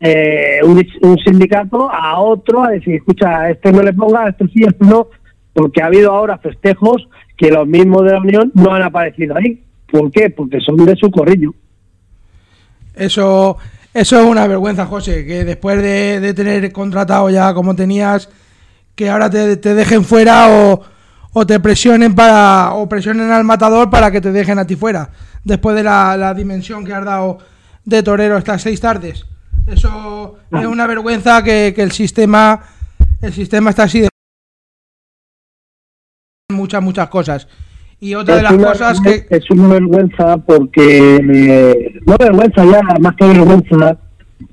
[0.00, 4.62] eh, un, un, sindicato a otro a decir, escucha, este no le ponga, este sí,
[4.62, 5.08] este no,
[5.52, 9.62] porque ha habido ahora festejos que los mismos de la Unión no han aparecido ahí.
[9.90, 10.30] ¿Por qué?
[10.30, 11.54] Porque son de su corrillo.
[12.94, 13.56] Eso,
[13.94, 18.28] eso es una vergüenza, José, que después de, tener contratado ya como tenías,
[18.98, 20.82] que ahora te, dejen fuera o,
[21.32, 25.10] o, te presionen para o presionen al matador para que te dejen a ti fuera,
[25.44, 27.38] después de la, dimensión que has dado
[27.84, 29.24] de torero estas seis tardes.
[29.68, 32.60] Eso es una vergüenza que, que el sistema
[33.22, 34.08] el sistema está así de
[36.52, 37.46] muchas, muchas cosas.
[38.00, 39.26] Y otra de las cosas que...
[39.30, 43.96] Es una vergüenza porque, eh, no vergüenza ya, más que vergüenza,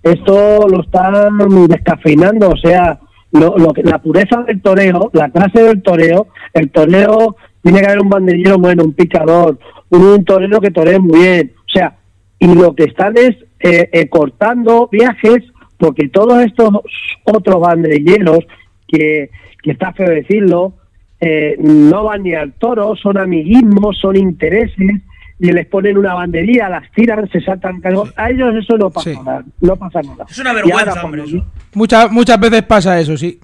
[0.04, 3.00] esto lo están descafeinando, o sea,
[3.40, 8.02] lo, lo, la pureza del toreo, la clase del toreo, el toreo tiene que haber
[8.02, 11.98] un banderillero bueno, un picador, un, torero que toree muy bien, o sea,
[12.40, 15.44] y lo que están es eh, eh, cortando viajes
[15.78, 16.70] porque todos estos
[17.24, 18.40] otros banderilleros
[18.88, 19.30] que,
[19.62, 20.74] que está feo decirlo,
[21.20, 25.02] eh, no van ni al toro, son amiguismos, son intereses,
[25.40, 27.82] y les ponen una bandería, las tiran, se saltan
[28.16, 29.44] A ellos eso no pasa nada.
[29.60, 30.26] No pasa nada.
[30.30, 31.24] Es una vergüenza, hombre,
[31.74, 33.40] Muchas, muchas veces pasa eso, sí.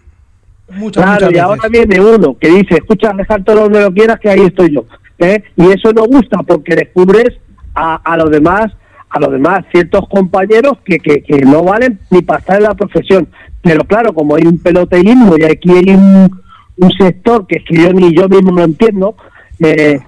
[0.69, 1.87] Muchas, claro, muchas y ahora veces.
[1.87, 4.85] viene uno que dice, escucha, dejar todo donde lo quieras, que ahí estoy yo.
[5.19, 5.43] ¿eh?
[5.57, 7.37] Y eso no gusta porque descubres
[7.75, 8.71] a, a los demás,
[9.09, 12.73] a los demás ciertos compañeros que, que, que no valen ni para estar en la
[12.73, 13.27] profesión.
[13.61, 16.41] Pero claro, como hay un peloteísmo y aquí hay un,
[16.77, 19.15] un sector que es que yo ni yo mismo no entiendo,
[19.59, 19.99] eh,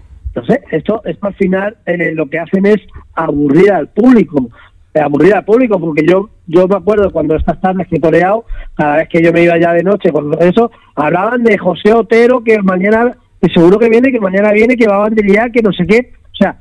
[0.45, 2.77] sé, esto, esto al final eh, lo que hacen es
[3.13, 4.49] aburrir al público,
[4.93, 8.45] eh, aburrir al público, porque yo yo me acuerdo cuando estas tardes que he toreado,
[8.75, 12.43] cada vez que yo me iba ya de noche con eso, hablaban de José Otero,
[12.43, 15.71] que mañana, que seguro que viene, que mañana viene, que va a banderillar, que no
[15.71, 16.57] sé qué, o sea,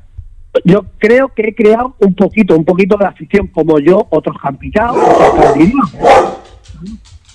[0.64, 4.94] yo creo que he creado un poquito, un poquito de afición, como yo, otros picado,
[4.94, 5.54] otros.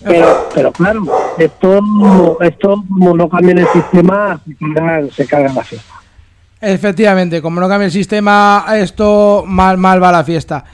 [0.06, 1.02] Pero, pero claro,
[1.40, 5.94] esto, esto no cambia el sistema, se carga, se carga la fiesta.
[6.60, 10.66] Efectivamente, como no cambia el sistema, esto mal, mal va la fiesta.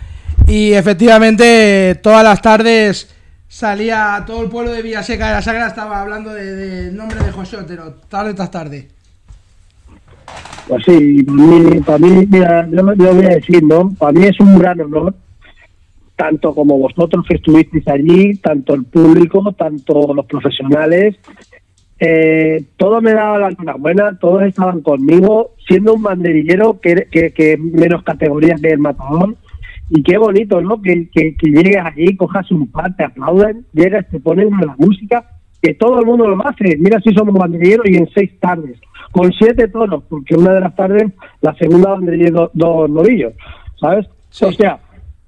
[0.48, 3.14] Y efectivamente, todas las tardes
[3.48, 7.32] salía todo el pueblo de Villaseca de la Sagra, estaba hablando del de, nombre de
[7.32, 8.88] José Otero, tarde tras tarde.
[10.68, 11.24] Pues sí,
[11.86, 13.92] para mí, mira, yo, yo voy a decir, ¿no?
[13.92, 15.14] Para mí es un gran honor,
[16.16, 21.16] tanto como vosotros que estuvisteis allí, tanto el público, tanto los profesionales,
[22.00, 27.58] eh, todo me daba la enhorabuena, todos estaban conmigo, siendo un banderillero que, que, que
[27.58, 29.36] menos categorías que el matador.
[29.90, 30.82] Y qué bonito, ¿no?
[30.82, 35.26] Que, que, que llegues allí, cojas un par, te aplauden, llegas, te ponen la música,
[35.62, 36.78] que todo el mundo lo hace.
[36.78, 38.80] Mira si somos banderilleros y en seis tardes,
[39.12, 43.34] con siete tonos, porque una de las tardes, la segunda banderilla dos, dos novillos,
[43.80, 44.08] ¿sabes?
[44.30, 44.46] Sí.
[44.46, 44.80] O sea,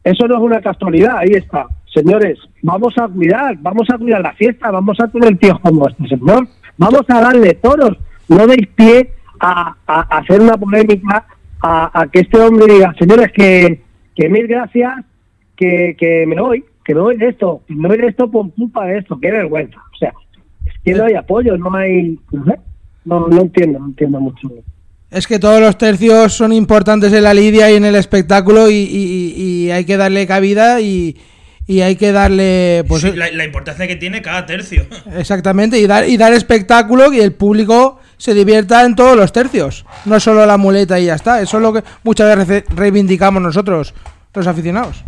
[0.04, 1.68] eso no es una casualidad, ahí está.
[1.96, 6.06] Señores, vamos a cuidar, vamos a cuidar la fiesta, vamos a tener tíos como este
[6.10, 6.46] señor,
[6.78, 11.26] vamos a darle toros, no deis pie a, hacer una polémica,
[11.62, 13.82] a, que este hombre diga, señores, que,
[14.30, 14.92] mil gracias,
[15.56, 18.86] que, me voy, que me voy de esto, que me voy de esto por culpa
[18.88, 19.78] de esto, qué vergüenza.
[19.94, 20.14] O sea,
[20.66, 22.20] es que no hay apoyo, no hay,
[23.06, 24.50] no no, entiendo, no entiendo mucho.
[25.12, 28.74] Es que todos los tercios son importantes en la lidia y en el espectáculo y-
[28.74, 31.16] y hay que darle cabida y,
[31.68, 34.86] y hay que darle pues Sí, la, la importancia que tiene cada tercio.
[35.18, 39.86] exactamente y dar y dar espectáculo y el público se divierta en todos los tercios,
[40.06, 41.42] no solo la muleta y ya está.
[41.42, 43.94] Eso es lo que muchas veces reivindicamos nosotros,
[44.34, 45.04] los aficionados.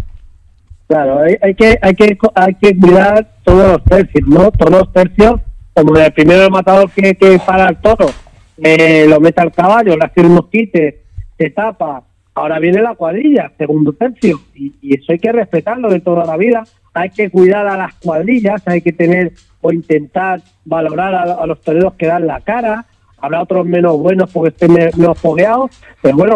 [0.87, 4.51] Claro, hay, hay que hay que hay que cuidar todos los tercios, ¿no?
[4.51, 5.41] Todos los tercios,
[5.73, 8.09] como el primero el matador que, que para el toro,
[8.57, 11.03] eh, lo mete al caballo, le hace un mosquite,
[11.37, 12.03] se tapa.
[12.37, 16.63] Ahora viene la cuadrilla, segundo tercio, y, eso hay que respetarlo de toda la vida.
[16.93, 21.95] Hay que cuidar a las cuadrillas, hay que tener o intentar valorar a, los toreros
[21.95, 22.85] que dan la cara.
[23.17, 26.35] Habrá otros menos buenos porque estén me- menos fogueados, pero bueno,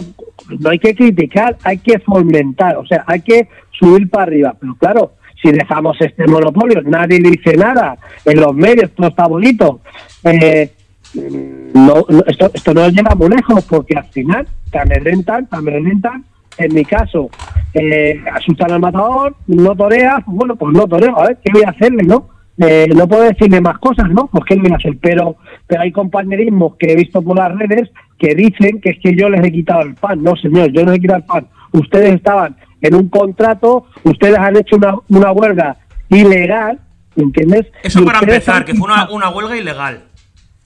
[0.59, 4.55] no hay que criticar, hay que fomentar, o sea, hay que subir para arriba.
[4.59, 9.27] Pero claro, si dejamos este monopolio, nadie le dice nada, en los medios todo está
[9.27, 9.81] bonito.
[10.23, 10.71] Eh,
[11.13, 16.25] no, no, esto, esto no llega muy lejos porque al final te amedrentan, te amedrentan.
[16.57, 17.29] En mi caso,
[17.73, 21.63] eh, asustan al matador, no toreas, pues bueno, pues no toreo, a ver, ¿qué voy
[21.65, 22.29] a hacerle, no?
[22.57, 24.27] Eh, no puedo decirle más cosas, ¿no?
[24.27, 27.89] Pues qué voy a hacer, pero, pero hay compañerismos que he visto por las redes
[28.19, 30.21] que dicen que es que yo les he quitado el pan.
[30.21, 31.47] No, señor, yo no les he quitado el pan.
[31.71, 35.77] Ustedes estaban en un contrato, ustedes han hecho una, una huelga
[36.09, 36.79] ilegal,
[37.15, 37.67] ¿entiendes?
[37.83, 40.03] Eso Y para empezar, han que fue una, una huelga ilegal.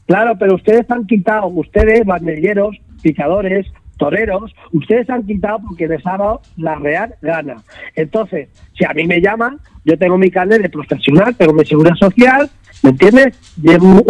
[0.07, 3.65] Claro, pero ustedes han quitado, ustedes, banderilleros, picadores,
[3.97, 7.55] toreros, ustedes han quitado porque les ha dado la real gana.
[7.95, 11.95] Entonces, si a mí me llaman, yo tengo mi carnet de profesional, tengo mi seguridad
[11.95, 12.49] social,
[12.83, 13.39] ¿me entiendes?
[13.61, 14.03] Llevo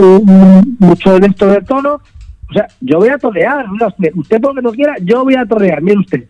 [0.79, 2.01] mucho en esto del tono.
[2.49, 3.65] O sea, yo voy a torear,
[4.15, 6.25] usted, porque no quiera, yo voy a torear, mire usted.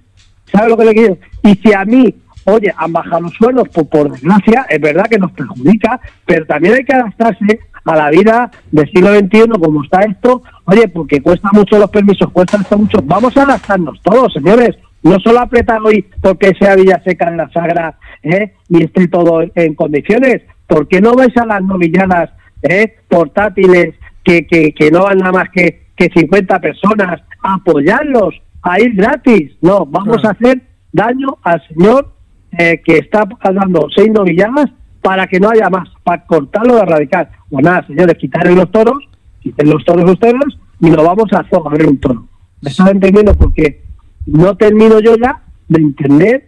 [0.51, 1.17] ¿Sabe lo que le quiero?
[1.43, 5.17] Y si a mí, oye, han bajado los sueldos, pues por desgracia, es verdad que
[5.17, 10.01] nos perjudica, pero también hay que adaptarse a la vida del siglo XXI, como está
[10.01, 12.97] esto, oye, porque cuesta mucho los permisos, cuesta esto mucho.
[13.03, 14.75] Vamos a adaptarnos todos, señores.
[15.03, 18.53] No solo apretar hoy porque sea Villaseca en la Sagra ¿eh?
[18.69, 20.41] y esté todo en condiciones.
[20.65, 22.31] ¿Por qué no vais a las novilladas
[22.63, 22.95] ¿eh?
[23.07, 23.93] portátiles
[24.23, 28.95] que, que, que no van nada más que, que 50 personas a apoyarlos, a ir
[28.95, 29.51] gratis?
[29.61, 30.29] No, vamos Claro.
[30.29, 32.11] a hacer daño al señor
[32.57, 34.71] eh, que está dando seis novilladas
[35.05, 37.29] para que no haya más, para cortarlo de radical.
[37.47, 38.97] Pues nada, señores, quitarle los toros,
[39.39, 40.33] quiten los toros ustedes
[40.79, 42.25] y nos vamos a hacer a ver un toro.
[42.59, 43.35] ¿Me estás entendiendo?
[43.35, 43.83] Porque
[44.25, 46.47] no termino yo ya de entender.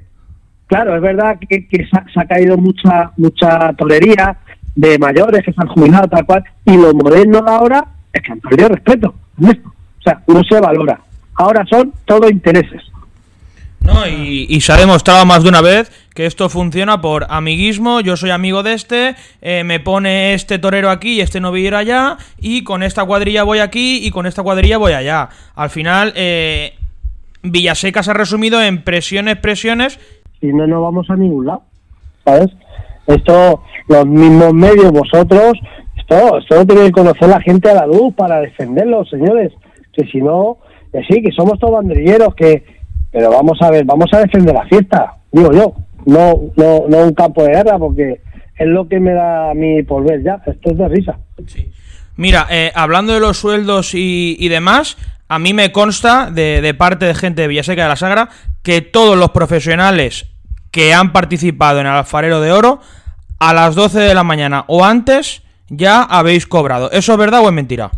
[0.65, 4.39] Claro, es verdad que, que se, ha, caído mucha mucha tolería
[4.75, 8.31] de mayores que se han jubilado, tal cual, y lo moderno de ahora es que
[8.31, 9.13] han perdido respeto.
[9.39, 9.69] en esto.
[9.69, 10.99] O sea, no se valora.
[11.35, 12.81] Ahora son todo intereses.
[13.81, 14.07] ¿no?
[14.07, 18.17] Y, y se ha demostrado más de una vez que esto funciona por amiguismo, yo
[18.17, 22.63] soy amigo de este, eh, me pone este torero aquí y este novillero allá, y
[22.63, 25.29] con esta cuadrilla voy aquí y con esta cuadrilla voy allá.
[25.53, 26.73] Al final, eh,
[27.43, 29.99] Villaseca se ha resumido en presiones, presiones.
[30.41, 31.61] Si no, no vamos a ningún lado,
[32.25, 32.47] ¿sabes?
[33.05, 35.53] Esto, los mismos medios, vosotros,
[35.97, 39.53] esto, esto lo tiene que conocer la gente a la luz para defenderlo, señores.
[39.93, 40.57] Que si no,
[40.91, 42.63] que sí, que somos todos banderilleros, que...
[43.11, 45.75] Pero vamos a ver, vamos a defender la fiesta, digo yo
[46.07, 48.21] no, no, no un campo de guerra, porque
[48.57, 50.41] es lo que me da a mí por ver ya.
[50.45, 51.17] Esto es de risa.
[52.15, 57.05] Mira, eh, hablando de los sueldos y, demás, a mí me consta de, de, parte
[57.05, 58.29] de gente de Villaseca de la Sagra
[58.63, 60.25] que todos los profesionales
[60.71, 62.79] que han participado en el alfarero de oro
[63.39, 66.89] a las 12 de la mañana o antes ya habéis cobrado.
[66.91, 67.91] ¿Eso es verdad o es mentira?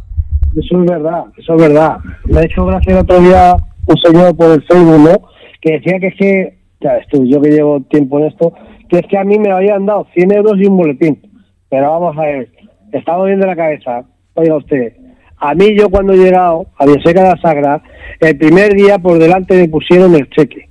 [0.58, 1.98] Eso es verdad, eso es verdad.
[2.26, 5.30] Me ha hecho gracia el otro día un señor por el Facebook, ¿no?
[5.62, 8.54] Que decía que es que ya ves yo que llevo tiempo en esto,
[8.88, 11.22] que es que a mí me habían dado 100 euros y un boletín.
[11.70, 12.50] Pero vamos a ver,
[12.92, 14.06] estamos viendo la cabeza.
[14.34, 14.94] Oiga usted,
[15.38, 17.82] a mí yo cuando he llegado a Villaseca de la Sagra,
[18.20, 20.70] el primer día por delante me pusieron el cheque.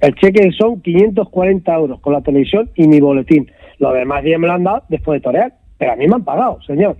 [0.00, 3.50] El cheque son 540 euros con la televisión y mi boletín.
[3.78, 5.54] Los demás días me lo han dado después de torear.
[5.78, 6.96] Pero a mí me han pagado, señor.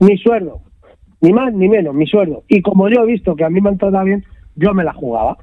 [0.00, 0.62] Mi sueldo.
[1.20, 2.42] Ni más ni menos, mi sueldo.
[2.48, 4.24] Y como yo he visto que a mí me han tratado bien,
[4.56, 5.36] yo me la jugaba.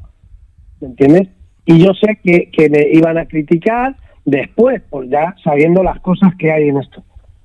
[0.81, 1.29] ¿Me entiendes?
[1.65, 6.33] Y yo sé que, que me iban a criticar después, pues ya sabiendo las cosas
[6.37, 7.03] que hay en esto,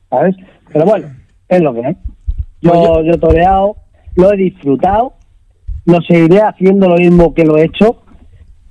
[0.08, 0.36] ¿sabes?
[0.72, 1.08] Pero bueno,
[1.48, 1.96] es lo que hay.
[2.62, 3.76] Yo, yo he toreado,
[4.16, 5.14] lo he disfrutado,
[5.86, 8.02] no seguiré haciendo lo mismo que lo he hecho,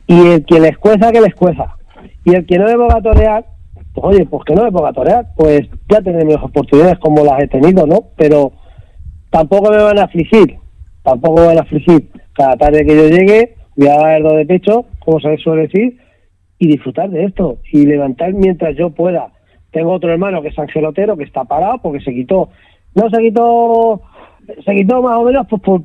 [0.09, 1.75] y el que les cueza, que les cueza.
[2.25, 3.45] Y el que no me ponga a torear,
[3.93, 7.41] pues oye, pues que no me ponga torear, pues ya tendré mis oportunidades como las
[7.43, 8.05] he tenido, ¿no?
[8.17, 8.51] Pero
[9.29, 10.57] tampoco me van a afligir,
[11.03, 12.09] tampoco me van a afligir.
[12.33, 15.97] Cada tarde que yo llegue, voy a dar de pecho, como se suele decir,
[16.59, 19.29] y disfrutar de esto y levantar mientras yo pueda.
[19.71, 22.49] Tengo otro hermano que es Angelotero que está parado porque se quitó,
[22.93, 24.01] no se quitó,
[24.63, 25.81] se quitó más o menos pues por,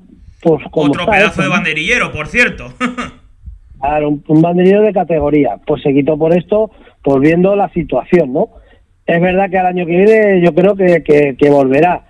[0.73, 2.71] otro pedazo de banderillero, por cierto.
[3.81, 6.71] claro, un, banderillero de categoría, pues se quitó por esto,
[7.03, 8.51] por viendo la situación, ¿no?
[9.07, 12.05] Es verdad que al año que viene yo creo que, que volverá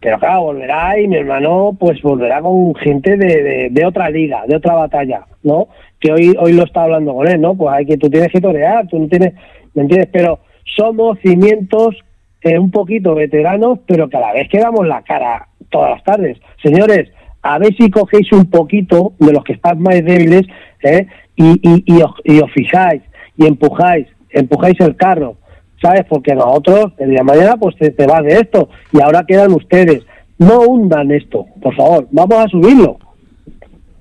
[0.00, 4.56] pero claro, volverá y mi hermano pues volverá con gente de, de, otra liga, de
[4.56, 5.68] otra batalla, ¿no?
[6.00, 7.54] Que hoy hoy lo está hablando con él, ¿no?
[7.54, 9.34] Pues hay que tú tienes que torear, tú no tienes,
[9.74, 10.08] ¿me entiendes?
[10.12, 11.96] Pero somos cimientos
[12.42, 16.04] eh, un poquito veteranos, pero que a la vez que damos la cara todas las
[16.04, 16.38] tardes.
[16.62, 17.10] Señores,
[17.42, 20.46] a ver si cogéis un poquito de los que están más débiles
[20.82, 21.06] ¿eh?
[21.36, 23.02] y, y, y, os, y os fijáis
[23.36, 25.36] y empujáis, empujáis el carro
[25.80, 26.04] ¿sabes?
[26.08, 29.52] Porque nosotros, el día de mañana, pues te, te vas de esto y ahora quedan
[29.52, 30.04] ustedes.
[30.38, 32.98] No hundan esto, por favor, vamos a subirlo.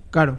[0.09, 0.37] Claro.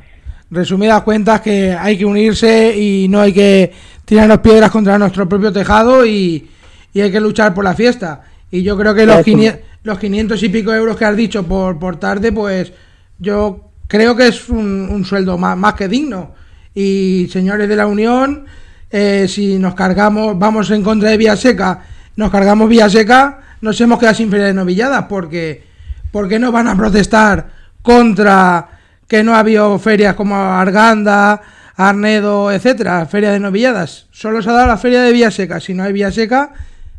[0.51, 3.73] Resumidas cuentas que hay que unirse y no hay que
[4.05, 6.49] tirarnos piedras contra nuestro propio tejado y,
[6.95, 8.23] hay que luchar por la fiesta.
[8.51, 11.79] Y yo creo que los, 500, los 500 y pico euros que has dicho por,
[11.79, 12.73] por tarde, pues
[13.19, 16.35] yo creo que es un, un sueldo más, más que digno.
[16.75, 18.47] Y señores de la Unión,
[18.91, 21.85] eh, si nos cargamos, vamos en contra de Vía Seca,
[22.17, 25.63] nos cargamos Vía Seca, nos hemos quedado sin feria de novilladas, porque
[26.11, 27.51] ¿por qué no van a protestar
[27.83, 28.80] contra
[29.11, 31.43] que no ha habido ferias como Arganda,
[31.75, 34.07] Arnedo, etcétera, feria de novilladas?
[34.13, 36.53] Solo se ha dado la feria de Vía Seca, si no hay Vía Seca,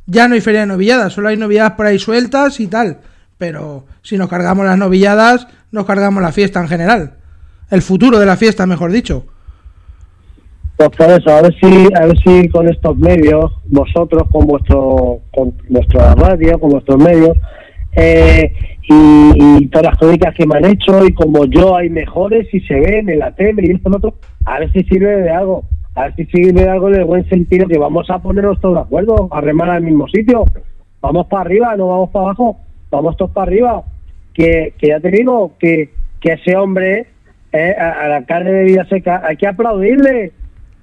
[0.07, 2.97] ya no hay feria de novilladas, solo hay novilladas por ahí sueltas y tal.
[3.37, 7.13] Pero si nos cargamos las novilladas, nos cargamos la fiesta en general.
[7.69, 9.25] El futuro de la fiesta, mejor dicho.
[10.75, 15.21] Pues por eso, a ver si, a ver si con estos medios, vosotros con vuestro,
[15.33, 17.37] con vuestra radio, con vuestros medios,
[17.93, 18.53] eh,
[18.83, 22.79] y, todas las crónicas que me han hecho, y como yo hay mejores y se
[22.79, 24.15] ven en la tele y esto y otro,
[24.45, 25.63] a ver si sirve de algo,
[25.95, 28.75] a ver si sirve de algo en el buen sentido que vamos a ponernos todos
[28.75, 30.45] de acuerdo, a remar al mismo sitio,
[31.01, 32.57] vamos para arriba, no vamos para abajo,
[32.89, 33.83] vamos todos para arriba,
[34.33, 37.07] que, que ya te digo, que, que ese hombre,
[37.51, 40.31] eh, a, la carne de vida seca, hay que aplaudirle,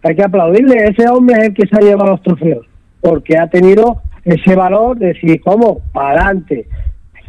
[0.02, 0.84] hay que aplaudirle.
[0.84, 2.66] Ese hombre es el que se ha llevado los trofeos,
[3.00, 5.80] porque ha tenido ese valor de decir, ¿cómo?
[5.92, 6.66] Para adelante.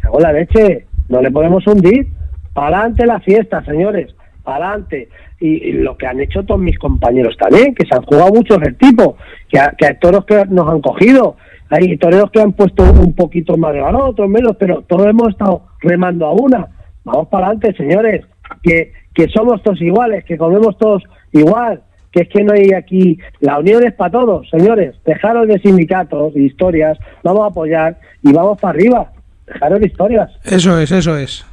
[0.08, 2.08] Con la leche, no le podemos hundir.
[2.52, 4.14] Para adelante la fiesta, señores.
[4.42, 5.08] Para adelante.
[5.40, 8.76] Y, lo que han hecho todos mis compañeros también, que se han jugado muchos del
[8.76, 9.16] tipo,
[9.48, 11.36] que, que hay toros que nos han cogido.
[11.70, 15.28] Hay toreros que han puesto un poquito más de valor, otros menos, pero todos hemos
[15.28, 16.68] estado remando a una.
[17.04, 18.26] Vamos para adelante, señores,
[18.62, 21.82] que, que somos todos iguales, que comemos todos igual,
[22.12, 26.34] que es que no hay aquí, la unión es para todos, señores, dejaros de sindicatos
[26.36, 29.12] y historias, vamos a apoyar y vamos para arriba,
[29.52, 30.30] dejaros de historias.
[30.44, 31.44] Eso es, eso es.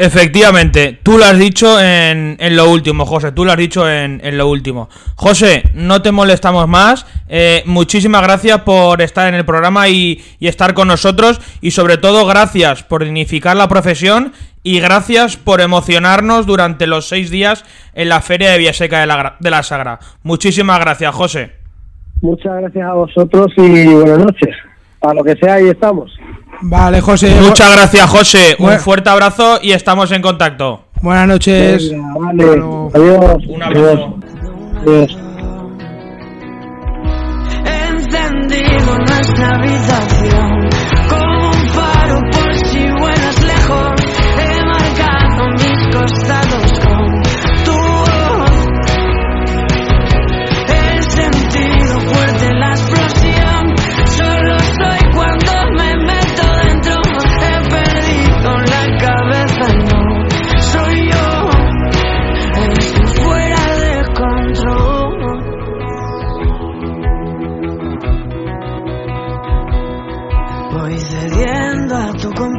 [0.00, 4.18] Efectivamente, tú lo has dicho en, en lo último, José, tú lo has dicho en,
[4.24, 4.88] en, lo último.
[5.14, 10.72] José, no te molestamos más, eh, muchísimas gracias por estar en el programa y, estar
[10.72, 16.86] con nosotros y sobre todo gracias por dignificar la profesión y gracias por emocionarnos durante
[16.86, 19.98] los seis días en la Feria de Villaseca de la, de la Sagra.
[20.22, 21.52] Muchísimas gracias, José.
[22.22, 24.56] Muchas gracias a vosotros y buenas noches.
[25.02, 26.10] A lo que sea, ahí estamos.
[26.62, 27.40] Vale, José.
[27.40, 28.56] Muchas gracias, José.
[28.58, 30.84] Un fuerte abrazo y estamos en contacto.
[31.00, 31.90] Buenas noches.
[32.28, 33.44] Adiós.
[33.48, 34.18] Un abrazo.
[34.82, 35.16] Adiós.
[37.64, 40.09] Encendido nuestra habitación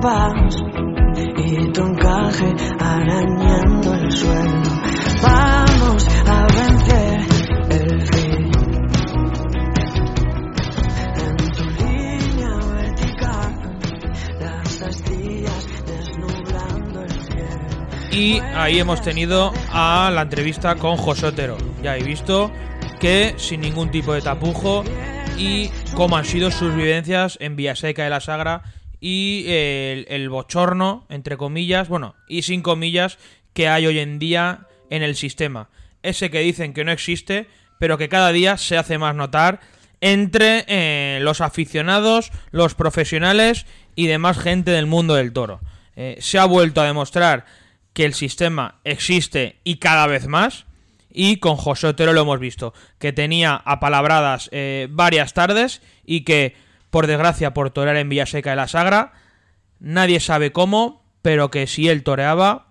[0.02, 0.56] compás
[1.38, 4.62] y tu encaje arañando el suelo.
[5.22, 7.20] Vamos a vencer
[7.70, 8.52] el fin.
[11.16, 13.80] En tu línea vertical,
[14.40, 18.12] las astillas desnublando el cielo.
[18.12, 21.58] Y ahí hemos tenido a la entrevista con José Otero.
[21.84, 22.52] Ya he visto
[23.00, 24.84] que sin ningún tipo de tapujo
[25.38, 28.64] y cómo han sido sus vivencias en Villaseca de la Sagra
[29.02, 33.18] y el, bochorno, entre comillas, bueno, y sin comillas,
[33.54, 35.70] que hay hoy en día en el sistema.
[36.04, 37.48] Ese que dicen que no existe,
[37.80, 39.60] pero que cada día se hace más notar
[40.02, 45.62] entre eh, los aficionados, los profesionales y demás gente del mundo del toro.
[45.96, 47.46] Eh, se ha vuelto a demostrar
[47.94, 50.66] que el sistema existe y cada vez más.
[51.14, 56.56] Y con José Otero lo hemos visto, que tenía apalabradas eh, varias tardes y que,
[56.92, 59.14] por desgracia, por torear en Villaseca de la Sagra,
[59.80, 62.68] nadie sabe cómo, pero que si él toreaba,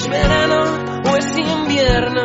[0.00, 0.64] Es verano
[1.10, 2.22] o es invierno?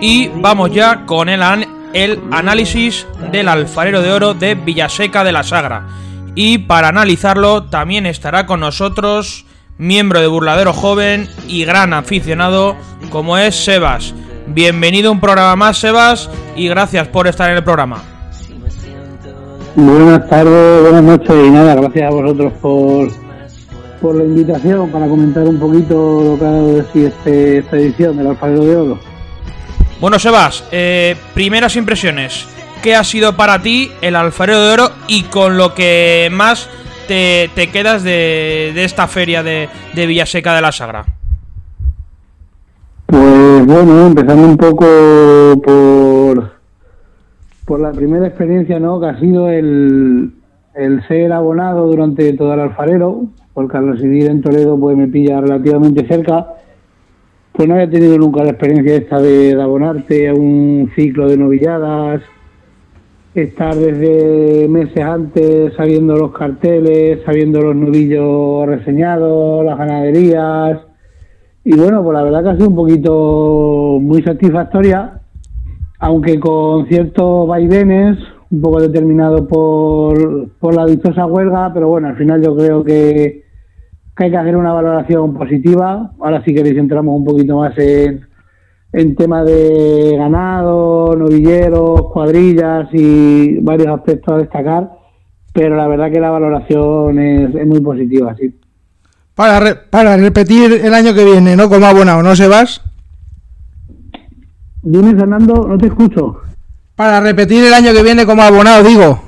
[0.00, 1.40] Y vamos ya con el,
[1.92, 5.86] el análisis del alfarero de oro de Villaseca de la Sagra.
[6.34, 9.46] Y para analizarlo también estará con nosotros
[9.78, 12.76] miembro de Burladero Joven y gran aficionado
[13.10, 14.14] como es Sebas.
[14.48, 18.15] Bienvenido a un programa más, Sebas, y gracias por estar en el programa.
[19.76, 23.08] Buenas tardes, buenas noches y nada, gracias a vosotros por,
[24.00, 27.76] por la invitación para comentar un poquito lo que ha dado de sí este, esta
[27.76, 28.98] edición del Alfarero de Oro.
[30.00, 32.48] Bueno, Sebas, eh, primeras impresiones.
[32.82, 36.70] ¿Qué ha sido para ti el alfarero de oro y con lo que más
[37.06, 41.04] te, te quedas de, de esta feria de, de Villaseca de la Sagra?
[43.06, 44.86] Pues bueno, empezando un poco
[45.62, 46.55] por,
[47.66, 48.98] por la primera experiencia, ¿no?
[49.00, 50.32] Que ha sido el,
[50.74, 55.40] el ser abonado durante todo el alfarero, porque al residir en Toledo pues me pilla
[55.40, 56.46] relativamente cerca.
[57.52, 61.38] Pues no había tenido nunca la experiencia esta de, de abonarte a un ciclo de
[61.38, 62.22] novilladas,
[63.34, 70.80] estar desde meses antes sabiendo los carteles, sabiendo los novillos reseñados, las ganaderías.
[71.64, 75.20] Y bueno, pues la verdad que ha sido un poquito muy satisfactoria,
[75.98, 78.18] aunque con ciertos vaivenes,
[78.50, 83.44] un poco determinado por, por la dichosa huelga, pero bueno, al final yo creo que,
[84.16, 86.12] que hay que hacer una valoración positiva.
[86.20, 88.26] Ahora si queréis entramos un poquito más en,
[88.92, 94.90] en tema de ganado, novilleros, cuadrillas y varios aspectos a destacar,
[95.52, 98.54] pero la verdad que la valoración es, es muy positiva, sí.
[99.34, 101.68] Para, re- para repetir el año que viene, ¿no?
[101.68, 102.80] Como abonado, ¿no, Sebas?
[104.88, 106.42] Dime, Fernando, no te escucho.
[106.94, 109.18] Para repetir el año que viene como abonado, digo.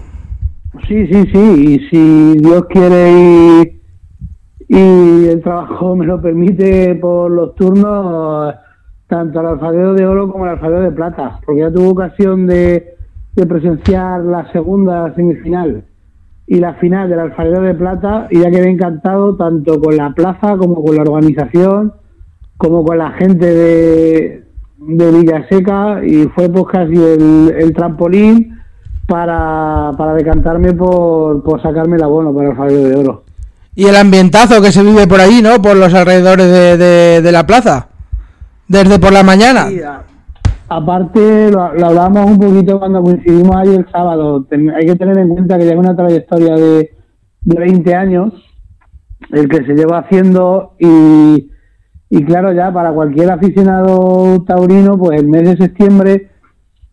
[0.87, 3.81] Sí, sí, sí, y si Dios quiere y,
[4.69, 8.55] y el trabajo me lo permite por los turnos,
[9.09, 12.95] tanto al alfarero de oro como al alfarero de plata, porque ya tuve ocasión de,
[13.35, 15.83] de presenciar la segunda semifinal
[16.47, 20.57] y la final del alfarero de plata y ya quedé encantado tanto con la plaza
[20.57, 21.95] como con la organización,
[22.57, 24.48] como con la gente de,
[24.97, 28.59] de Villaseca y fue pues casi el, el trampolín
[29.07, 33.25] para, para decantarme por, por sacarme el abono para el alfarero de oro.
[33.75, 35.61] Y el ambientazo que se vive por ahí, ¿no?
[35.63, 37.89] Por los alrededores de, de- de la plaza.
[38.67, 39.69] Desde por la mañana.
[39.69, 40.03] Sí, a-
[40.69, 44.45] aparte, lo, lo hablábamos un poquito cuando coincidimos ahí el sábado.
[44.49, 46.91] Ten- hay que tener en cuenta que lleva una trayectoria de,
[47.43, 48.33] de 20 años,
[49.33, 51.51] el que se lleva haciendo, y,
[52.11, 56.31] y claro, ya para cualquier aficionado taurino, pues el mes de septiembre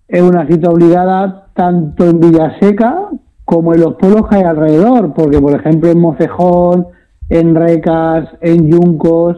[0.08, 3.10] es una cita obligada tanto en Villaseca
[3.46, 6.88] como en los pueblos que hay alrededor, porque por ejemplo en Mocejón,
[7.30, 9.38] en Recas, en Yuncos,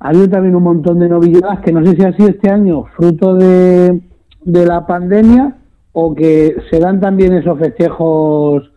[0.00, 2.84] ha habido también un montón de novilladas que no sé si ha sido este año
[2.96, 4.00] fruto de,
[4.44, 5.56] de la pandemia
[5.92, 8.70] o que se dan también esos festejos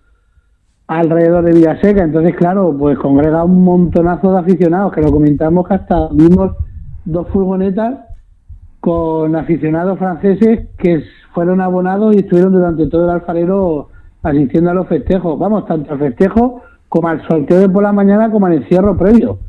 [0.92, 2.04] alrededor de Villaseca.
[2.04, 6.52] Entonces, claro, pues congrega un montonazo de aficionados, que lo comentamos que hasta vimos
[7.06, 8.00] dos furgonetas
[8.82, 13.88] con aficionados franceses que fueron abonados y estuvieron durante todo el alfarero
[14.22, 15.40] asistiendo a los festejos.
[15.40, 19.40] Vamos, tanto al festejo como al sorteo de por la mañana como al encierro previo.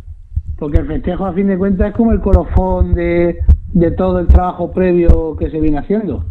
[0.59, 3.39] Porque el festejo, a fin de cuentas, es como el colofón de,
[3.73, 6.25] de todo el trabajo previo que se viene haciendo.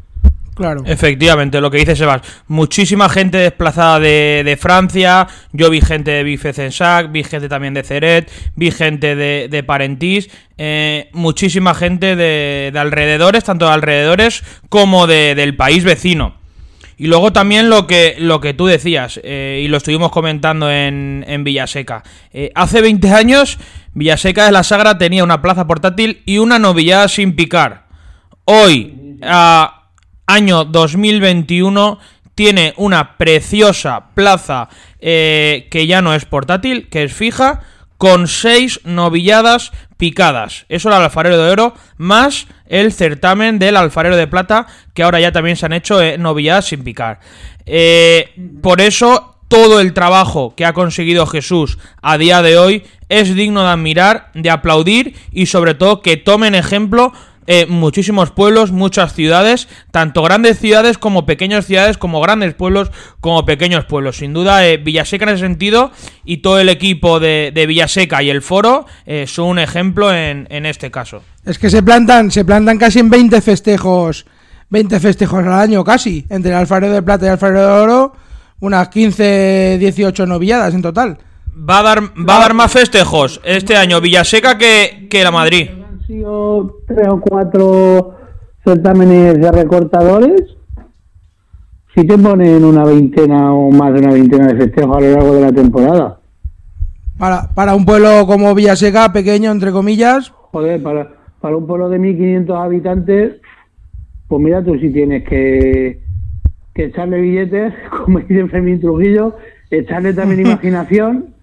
[0.55, 0.83] Claro.
[0.85, 2.21] Efectivamente, lo que dice Sebas.
[2.47, 5.27] Muchísima gente desplazada de, de Francia.
[5.53, 10.27] Yo vi gente de Bifecensac, vi gente también de Ceret, vi gente de, de
[10.57, 16.35] eh, muchísima gente de, de alrededores, tanto de alrededores como de- del país vecino.
[16.97, 21.25] Y luego también lo que, lo que tú decías, eh, y lo estuvimos comentando en,
[21.27, 22.03] en Villaseca.
[22.31, 23.57] Eh, hace 20 años,
[23.93, 27.87] Villaseca de la Sagra tenía una plaza portátil y una novillada sin picar.
[28.45, 29.80] Hoy, a
[30.33, 31.99] año 2021,
[32.35, 34.69] tiene una preciosa plaza
[34.99, 37.61] eh, que ya no es portátil, que es fija,
[37.97, 40.65] con seis novilladas picadas.
[40.69, 45.19] Eso era el alfarero de oro, más el certamen del alfarero de plata, que ahora
[45.19, 47.19] ya también se han hecho eh, novilladas sin picar.
[47.65, 53.35] Eh, por eso, todo el trabajo que ha conseguido Jesús a día de hoy es
[53.35, 57.11] digno de admirar, de aplaudir y sobre todo que tomen ejemplo
[57.47, 63.45] eh, muchísimos pueblos, muchas ciudades, tanto grandes ciudades como pequeñas ciudades, como grandes pueblos, como
[63.45, 64.17] pequeños pueblos.
[64.17, 65.91] Sin duda, eh, Villaseca en ese sentido
[66.23, 70.47] y todo el equipo de, de Villaseca y el foro eh, son un ejemplo en,
[70.51, 71.23] en este caso.
[71.43, 74.25] Es que se plantan, se plantan casi en 20 festejos,
[74.69, 78.15] 20 festejos al año casi, entre el alfarero de plata y el alfarero de oro,
[78.59, 81.17] unas 15, 18 novilladas en total.
[81.53, 85.80] Va a dar, va a dar más festejos este año Villaseca que, que la Madrid.
[86.11, 88.15] Sido tres o cuatro
[88.65, 90.41] certámenes de recortadores.
[91.95, 95.35] Sí que ponen una veintena o más de una veintena de festejos a lo largo
[95.35, 96.19] de la temporada.
[97.17, 101.97] Para, para un pueblo como Villaseca, pequeño, entre comillas, Joder, para, para un pueblo de
[101.97, 103.35] 1.500 habitantes,
[104.27, 106.03] pues mira tú si tienes que,
[106.73, 107.73] que echarle billetes,
[108.05, 109.37] como dice Fermín Trujillo,
[109.69, 111.35] echarle también imaginación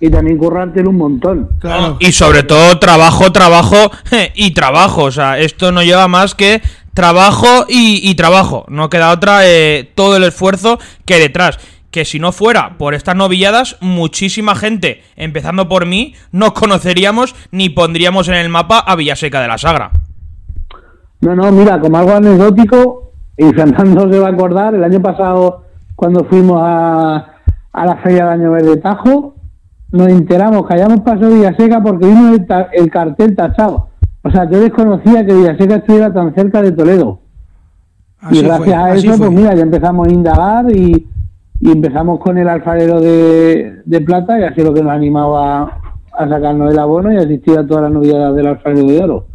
[0.00, 1.48] y también currártelo un montón.
[1.58, 1.96] claro.
[2.00, 3.90] Y sobre todo trabajo, trabajo
[4.34, 5.04] y trabajo.
[5.04, 6.62] O sea, esto no lleva más que
[6.94, 8.64] trabajo y, y trabajo.
[8.68, 11.58] No queda otra eh, todo el esfuerzo que detrás.
[11.90, 17.70] Que si no fuera por estas novilladas, muchísima gente, empezando por mí, no conoceríamos ni
[17.70, 19.90] pondríamos en el mapa a Villaseca de la Sagra.
[21.20, 25.64] No, no, mira, como algo anecdótico, y Fernando se va a acordar, el año pasado,
[25.96, 27.26] cuando fuimos a,
[27.72, 29.37] a la Feria de Año Verde Tajo,
[29.90, 33.88] nos enteramos que hayamos pasado Villaseca porque vimos el, ta- el cartel tachado.
[34.22, 37.20] O sea, yo desconocía que Villaseca estuviera tan cerca de Toledo.
[38.20, 41.06] Así y gracias fue, a eso, pues mira, ya empezamos a indagar y,
[41.60, 45.80] y empezamos con el alfarero de, de plata y así lo que nos animaba
[46.12, 49.26] a sacarnos el abono y asistir a todas las novedades del alfarero de oro.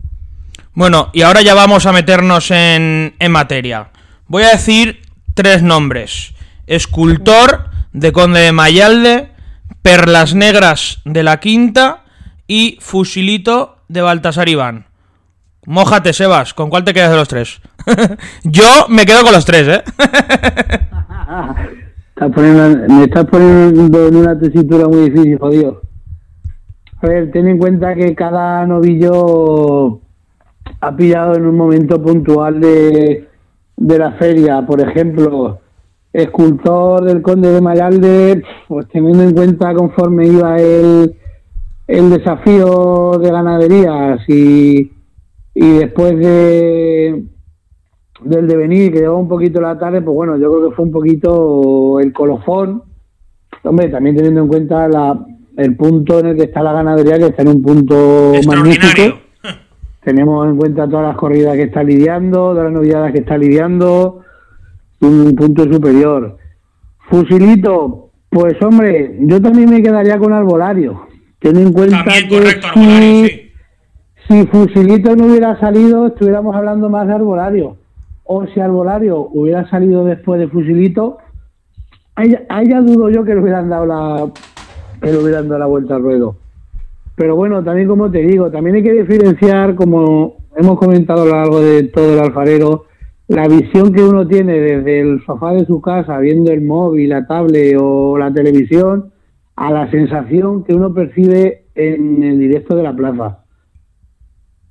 [0.75, 3.87] Bueno, y ahora ya vamos a meternos en, en materia.
[4.27, 4.99] Voy a decir
[5.33, 6.33] tres nombres.
[6.67, 9.29] Escultor de Conde de Mayalde,
[9.81, 12.03] Perlas Negras de la Quinta
[12.47, 14.85] y Fusilito de Baltasar Iván.
[15.65, 17.61] Mójate, Sebas, ¿con cuál te quedas de los tres?
[18.43, 19.83] Yo me quedo con los tres, ¿eh?
[22.15, 25.81] Me estás poniendo en una tesitura muy difícil, jodido.
[27.01, 29.99] A ver, ten en cuenta que cada novillo
[30.79, 33.27] ha pillado en un momento puntual de,
[33.75, 34.65] de la feria.
[34.65, 35.59] Por ejemplo,
[36.13, 41.15] escultor del Conde de Mayalde, pues teniendo en cuenta conforme iba el,
[41.87, 44.91] el desafío de ganaderías y,
[45.55, 47.25] y después de
[48.23, 50.91] del devenir que llegó un poquito la tarde, pues bueno, yo creo que fue un
[50.91, 52.83] poquito el colofón.
[53.63, 55.25] Hombre, también teniendo en cuenta la,
[55.57, 59.17] el punto en el que está la ganadería, que está en un punto magnífico.
[60.03, 64.22] Tenemos en cuenta todas las corridas que está lidiando, todas las novedades que está lidiando,
[65.07, 66.37] un punto superior.
[67.09, 71.07] Fusilito, pues hombre, yo también me quedaría con Arbolario.
[71.39, 73.51] Ten en cuenta También que correcto, si- Arbolario, sí.
[74.27, 77.77] si Fusilito no hubiera salido, estuviéramos hablando más de Arbolario.
[78.23, 81.17] O si Arbolario hubiera salido después de Fusilito,
[82.15, 82.33] ahí
[82.69, 84.27] ya dudo yo que le hubieran dado la
[85.01, 86.37] que le hubieran dado la vuelta al ruedo.
[87.15, 91.31] Pero bueno, también como te digo, también hay que diferenciar, como hemos comentado a lo
[91.31, 92.85] largo de todo el alfarero,
[93.27, 97.25] la visión que uno tiene desde el sofá de su casa, viendo el móvil, la
[97.25, 99.11] tablet o la televisión,
[99.55, 103.45] a la sensación que uno percibe en el directo de la plaza.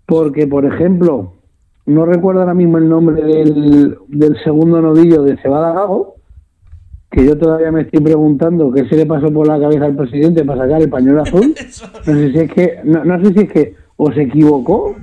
[0.06, 1.34] Porque, por ejemplo,
[1.86, 6.16] no recuerdo ahora mismo el nombre del, del segundo novillo de Cebada Gago,
[7.10, 10.44] que yo todavía me estoy preguntando qué se le pasó por la cabeza al presidente
[10.44, 11.54] para sacar el pañuelo azul.
[12.06, 14.96] No sé si es que, no, no sé si es que o se equivocó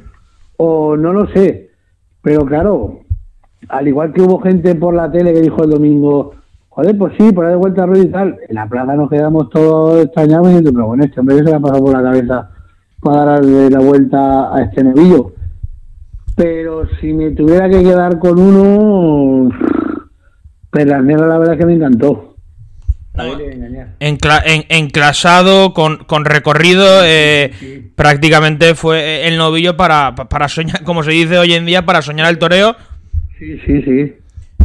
[0.57, 1.69] o no lo sé.
[2.21, 3.01] Pero claro,
[3.67, 6.33] al igual que hubo gente por la tele que dijo el domingo,
[6.69, 9.09] joder, pues sí, por ahí de vuelta a ruido y tal, en la plaza nos
[9.09, 11.93] quedamos todos extrañados y diciendo, pero bueno, este hombre que se le ha pasado por
[11.93, 12.49] la cabeza
[13.01, 15.33] para darle la vuelta a este novillo.
[16.35, 19.49] Pero si me tuviera que quedar con uno,
[20.71, 22.35] Perlanera la verdad es que me encantó.
[23.15, 23.23] No,
[23.99, 31.03] encla- en- enclasado, con, con recorrido, eh, prácticamente fue el novillo para, para soñar, como
[31.03, 32.75] se dice hoy en día, para soñar el toreo.
[33.39, 34.13] Sí, sí, sí.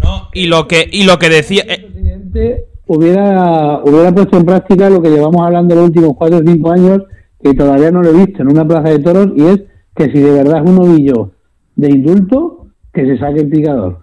[0.02, 0.28] ¿no?
[0.34, 1.62] Y lo que, y lo que decía.
[1.68, 6.42] eh, presidente hubiera, hubiera puesto en práctica lo que llevamos hablando los últimos cuatro o
[6.44, 7.02] cinco años,
[7.42, 9.62] que todavía no lo he visto en una plaza de toros, y es
[9.94, 11.30] que si de verdad es un novillo
[11.76, 13.98] de indulto, que se saque el picador.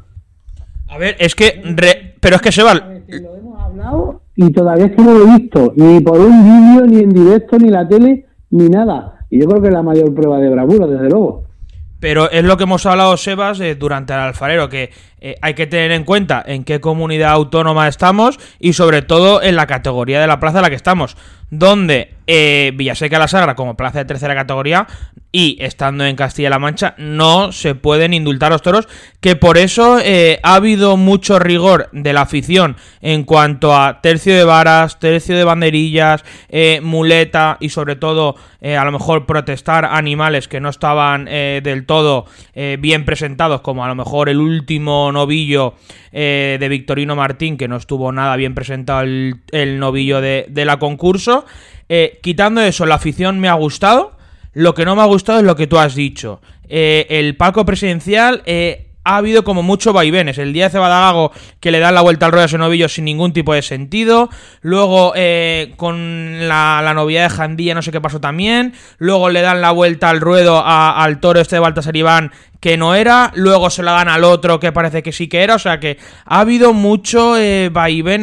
[0.87, 1.61] a ver, es que.
[1.75, 2.73] re- pero es que se va.
[2.75, 6.85] Lo hemos hablado y todavía es que no lo he visto, ni por un vídeo,
[6.87, 9.25] ni en directo, ni la tele, ni nada.
[9.29, 11.43] Y yo creo que es la mayor prueba de bravura, desde luego.
[12.01, 14.91] Pero es lo que hemos hablado, Sebas, eh, durante el alfarero, que
[15.21, 19.55] eh, hay que tener en cuenta en qué comunidad autónoma estamos y sobre todo en
[19.55, 21.15] la categoría de la plaza en la que estamos,
[21.51, 24.87] donde eh, Villaseca la Sagra como plaza de tercera categoría
[25.33, 28.87] y estando en Castilla-La Mancha no se pueden indultar los toros,
[29.19, 34.35] que por eso eh, ha habido mucho rigor de la afición en cuanto a tercio
[34.35, 40.47] de varas, tercio de banderillas, eh, muleta y sobre todo a lo mejor protestar animales
[40.47, 45.75] que no estaban del todo bien presentados, como a lo mejor el último novillo
[46.11, 51.45] eh, de Victorino Martín, que no estuvo nada bien presentado el, novillo de, la concurso.
[51.89, 54.17] Eh, quitando eso, la afición me ha gustado.
[54.53, 56.41] Lo que no me ha gustado es lo que tú has dicho.
[56.67, 58.43] Eh, el palco presidencial
[59.03, 60.37] ha habido como mucho vaivenes.
[60.37, 63.05] El día de Cebadagago que le dan la vuelta al ruedo a ese novillo sin
[63.05, 64.29] ningún tipo de sentido.
[64.61, 66.93] Luego eh, con la, la
[67.23, 68.73] de Jandilla no sé qué pasó también.
[68.97, 72.77] Luego le dan la vuelta al ruedo a- al toro este de Baltasar Iván que
[72.77, 73.31] no era.
[73.35, 75.55] Luego se la dan al otro que parece que sí que era.
[75.55, 77.69] O sea que ha habido mucho eh,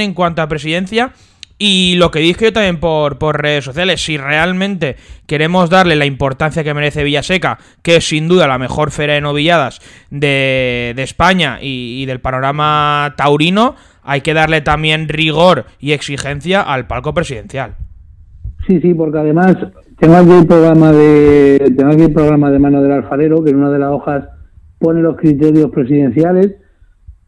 [0.00, 1.12] en cuanto a presidencia.
[1.58, 4.94] Y lo que dije yo también por, por redes sociales, si realmente
[5.26, 9.20] queremos darle la importancia que merece Villaseca, que es sin duda la mejor feria de
[9.20, 9.80] novilladas
[10.10, 16.86] de, de España y, del panorama taurino, hay que darle también rigor y exigencia al
[16.86, 17.74] palco presidencial.
[18.68, 19.56] Sí, sí, porque además
[19.98, 23.56] tengo aquí el programa de tengo aquí el programa de mano del alfarero, que en
[23.56, 24.28] una de las hojas
[24.78, 26.54] pone los criterios presidenciales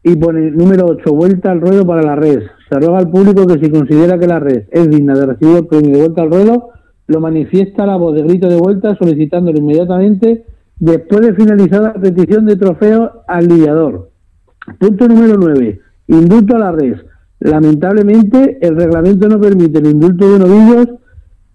[0.04, 2.42] y pone número 8, vuelta al ruedo para la red.
[2.70, 5.66] Se ruega al público que si considera que la red es digna de recibir el
[5.66, 6.68] premio de vuelta al ruedo,
[7.08, 10.44] lo manifiesta la voz de grito de vuelta solicitándolo inmediatamente
[10.78, 14.10] después de finalizar la petición de trofeo al lidiador.
[14.78, 15.80] Punto número 9.
[16.06, 16.96] Indulto a la red.
[17.40, 20.86] Lamentablemente, el reglamento no permite el indulto de novillos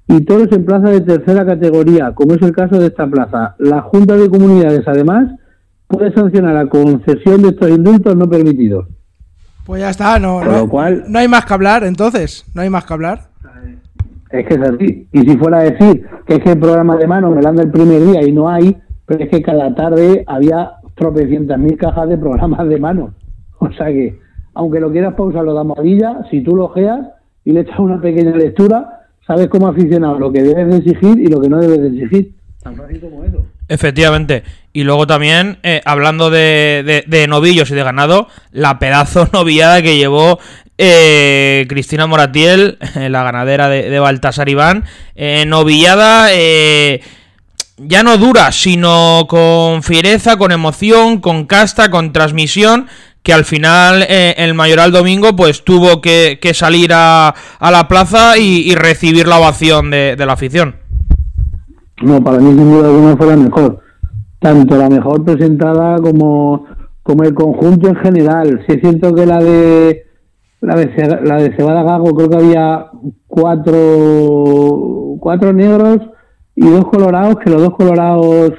[0.09, 3.55] y toros en plaza de tercera categoría, como es el caso de esta plaza.
[3.59, 5.31] La Junta de Comunidades, además,
[5.87, 8.87] puede sancionar la concesión de estos indultos no permitidos.
[9.65, 12.45] Pues ya está, no, no, lo cual- no hay más que hablar, entonces.
[12.53, 13.19] No hay más que hablar.
[14.29, 15.07] Es que es así.
[15.11, 17.59] Y si fuera a decir que es que el programa de mano me lo dan
[17.59, 22.09] el primer día y no hay, pero es que cada tarde había tropecientas mil cajas
[22.09, 23.13] de programas de mano.
[23.59, 24.19] O sea que,
[24.53, 26.99] aunque lo quieras pausar lo de almohadilla, si tú lo geas
[27.45, 31.27] y le echas una pequeña lectura, sabes como aficionado lo que debes de exigir y
[31.27, 32.35] lo que no debes de exigir.
[32.61, 33.45] Tan fácil como eso.
[33.67, 34.43] Efectivamente.
[34.73, 39.97] Y luego también, eh, hablando de, de- novillos y de ganado, la pedazo novillada que
[39.97, 40.39] llevó
[40.77, 44.83] eh, Cristina Moratiel, la ganadera de, Baltasar Iván.
[45.15, 47.01] Eh, novillada eh,
[47.77, 52.87] ya no dura, sino con fiereza, con emoción, con casta, con transmisión.
[53.23, 58.37] Que al final eh, el Mayoral Domingo pues tuvo que, salir a, a la plaza
[58.37, 60.84] y, recibir la ovación de la afición.
[62.03, 63.79] No, para mí sin duda alguna fue la mejor.
[64.39, 66.65] Tanto la mejor presentada como,
[67.03, 68.63] como el conjunto en general.
[68.67, 70.05] Sí es cierto que la de
[70.61, 72.87] la de, Cebada Gago creo que había
[73.27, 75.99] cuatro, cuatro negros
[76.55, 78.53] y dos colorados, que los dos colorados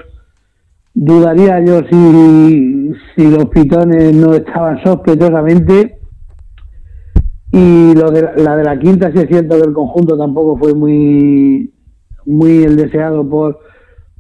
[0.95, 5.99] dudaría yo si, si los pitones no estaban sospechosamente.
[7.53, 10.59] Y lo de la, la de la quinta, sí es cierto que el conjunto tampoco
[10.59, 11.73] fue muy,
[12.27, 13.61] muy el deseado por,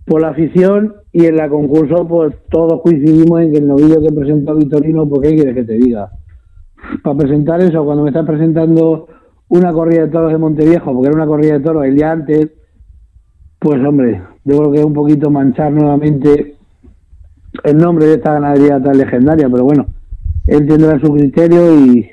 [0.04, 0.94] por la afición.
[1.12, 5.28] Y en la concurso, pues todos coincidimos en que el novillo que presentó Vitorino, pues
[5.28, 6.10] qué quieres que te diga.
[7.02, 9.08] Para presentar eso, cuando me estás presentando
[9.48, 12.50] una corrida de toros de Monteviejo, porque era una corrida de toros el día antes,
[13.58, 16.56] pues hombre, yo creo que es un poquito manchar nuevamente
[17.64, 19.86] el nombre de esta ganadería tan legendaria, pero bueno,
[20.46, 20.68] él
[21.02, 22.08] su criterio y,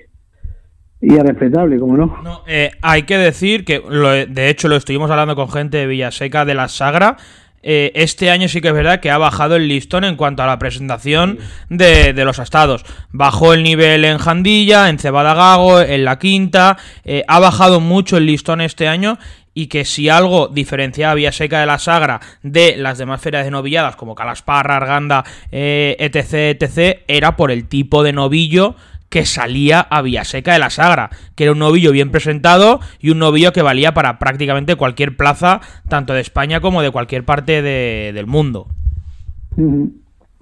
[1.04, 2.18] y es respetable, como no.
[2.24, 5.86] No, eh, hay que decir que, lo- de hecho, lo estuvimos hablando con gente de
[5.88, 7.18] Villaseca de la Sagra.
[7.66, 10.47] eh, este año sí que es verdad que ha bajado el listón en cuanto a
[10.47, 11.39] la presentación
[11.70, 12.84] de, de los estados.
[13.12, 16.78] Bajó el nivel en Jandilla, en Cebada Gago, en La Quinta.
[17.06, 19.18] eh, ha bajado mucho el listón este año.
[19.56, 23.51] Y que si algo diferenciaba a Villaseca de la Sagra de las demás ferias de
[23.51, 28.76] novilladas, como Calasparra, Arganda, etc., etc., era por el tipo de novillo
[29.14, 33.20] que salía a Villaseca de la Sagra, que era un novillo bien presentado y un
[33.20, 38.09] novillo que valía para prácticamente cualquier plaza, tanto de España como de cualquier parte de-
[38.11, 38.66] del mundo.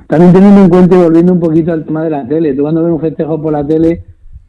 [0.07, 2.81] También teniendo en cuenta y volviendo un poquito al tema de la tele, tú cuando
[2.81, 4.05] ves un festejo por la tele,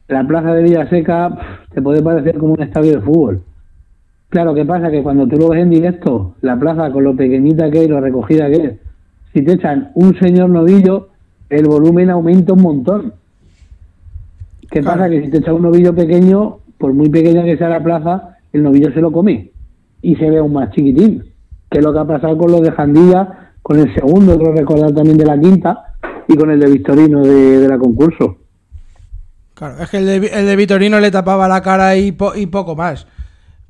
[0.07, 3.43] la plaza de Villaseca te puede parecer como un estadio de fútbol.
[4.29, 4.89] Claro, ¿qué pasa?
[4.89, 7.89] Que cuando tú lo ves en directo, la plaza con lo pequeñita que es y
[7.89, 8.73] lo recogida que es,
[9.33, 11.09] si te echan un señor novillo,
[11.51, 13.15] el volumen aumenta un montón.
[14.73, 14.99] ¿Qué Claro.
[15.01, 15.11] pasa?
[15.11, 18.63] Que si te echan un novillo pequeño, por muy pequeña que sea la plaza, el
[18.63, 19.51] novillo se lo come
[20.01, 21.23] y se ve aún más chiquitín.
[21.71, 24.93] Que es lo que ha pasado con los de Jandilla, con el segundo, creo recordar
[24.93, 25.95] también de la quinta,
[26.29, 28.37] y con el de Victorino de, de la concurso.
[29.55, 32.47] Claro, es que el de, el de Vitorino le tapaba la cara y, po- y
[32.47, 33.07] poco más.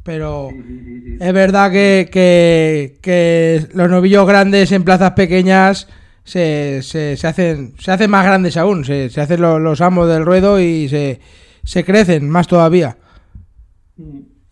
[0.04, 0.48] Pero
[1.20, 5.88] es verdad que, que- que los novillos grandes en plazas pequeñas
[6.24, 8.84] se, se, se hacen se hacen más grandes aún.
[8.84, 11.20] Se, se hacen lo- los amos del ruedo y se,
[11.64, 12.96] se crecen más todavía.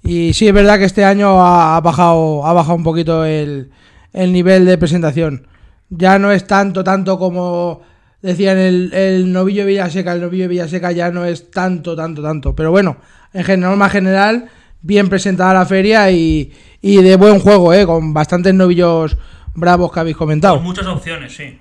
[0.02, 3.70] Y sí, es verdad que este año ha, ha bajado ha bajado un poquito el,
[4.12, 5.46] el nivel de presentación.
[5.90, 7.82] Ya no es tanto, tanto como
[8.22, 10.12] decían el, el novillo Villaseca.
[10.12, 12.54] El novillo de Villaseca ya no es tanto, tanto, tanto.
[12.54, 12.96] Pero bueno,
[13.32, 14.46] en general, más general,
[14.82, 17.84] bien presentada la feria y, y de buen juego, ¿eh?
[17.86, 19.16] con bastantes novillos
[19.54, 20.60] bravos que habéis comentado.
[20.60, 21.58] muchas opciones, sí.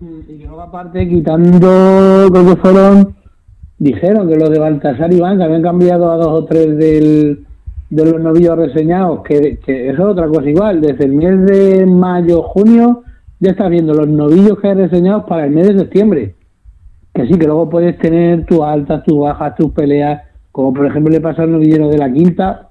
[0.00, 3.16] Y que luego aparte, quitando, creo que fueron,
[3.78, 7.46] dijeron que los de Baltasar y Iván, que habían cambiado a dos o tres del,
[7.88, 11.86] de los novillos reseñados, que, que eso es otra cosa igual, desde el mes de
[11.86, 13.04] mayo, junio,
[13.40, 16.34] ya estás viendo los novillos que hay reseñados para el mes de septiembre.
[17.14, 20.22] Que sí, que luego puedes tener tus altas, tus bajas, tus peleas,
[20.52, 22.68] como por ejemplo le pasa al novillero de la quinta,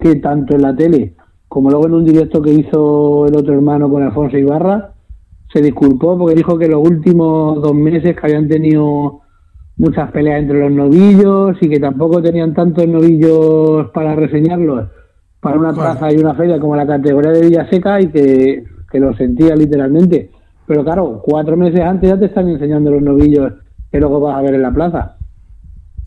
[0.00, 1.14] que tanto en la tele
[1.56, 4.90] como luego en un directo que hizo el otro hermano con Alfonso Ibarra,
[5.50, 9.22] se disculpó porque dijo que los últimos dos meses que habían tenido
[9.78, 14.90] muchas peleas entre los novillos y que tampoco tenían tantos novillos para reseñarlos
[15.40, 19.16] para una plaza y una feria como la categoría de Villaseca y que, que lo
[19.16, 20.32] sentía literalmente.
[20.66, 23.54] Pero claro, cuatro meses antes ya te están enseñando los novillos
[23.90, 25.15] que luego vas a ver en la plaza.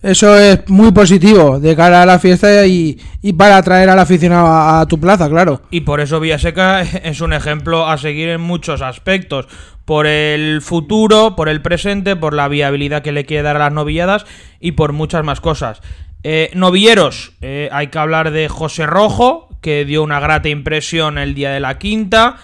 [0.02, 4.48] Eso es muy positivo de cara a la fiesta y, y para atraer al aficionado
[4.48, 5.62] a, a tu plaza, claro.
[5.72, 9.48] Y por eso Villaseca es un ejemplo a seguir en muchos aspectos.
[9.84, 13.74] Por el futuro, por el presente, por la viabilidad que le quiere dar a las
[13.74, 14.26] novilladas
[14.60, 15.82] y por muchas más cosas.
[16.24, 21.34] Eh, novilleros, eh, hay que hablar de José Rojo, que dio una grata impresión el
[21.34, 22.38] día de la quinta.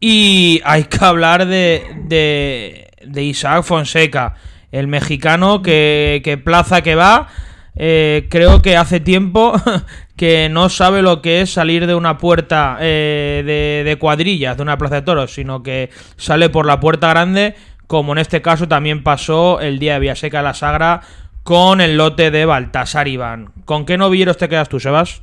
[0.00, 4.34] Y hay que hablar de, de, de Isaac Fonseca,
[4.72, 7.28] el mexicano que, plaza que va.
[7.74, 9.54] Eh, creo que hace tiempo
[10.16, 14.62] que no sabe lo que es salir de una puerta eh, de, de cuadrillas, de
[14.62, 17.54] una plaza de toros, sino que sale por la puerta grande,
[17.86, 21.02] como en este caso también pasó el día de Villaseca de la Sagra
[21.42, 23.50] con el lote de Baltasar Iván.
[23.64, 25.22] ¿Con qué novilleros te quedas tú, Sebas?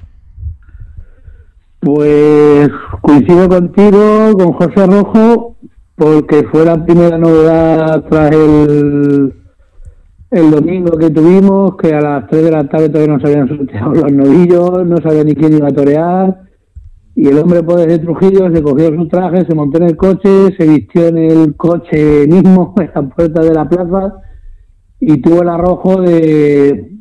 [1.80, 2.70] Pues
[3.02, 5.56] coincido contigo, con José Rojo,
[5.96, 9.34] porque fue la primera novedad tras el,
[10.32, 13.48] el domingo que tuvimos, que a las 3 de la tarde todavía no se habían
[13.48, 16.42] sorteado los novillos, no sabía ni quién iba a torear,
[17.16, 20.56] y el hombre pues de Trujillo se cogió su traje, se montó en el coche,
[20.56, 24.16] se vistió en el coche mismo, en la puerta de la plaza,
[25.00, 26.92] y tuvo el arrojo de,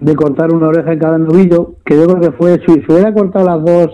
[0.00, 3.44] de cortar una oreja en cada novillo, que yo creo que fue, si hubiera cortado
[3.44, 3.88] las dos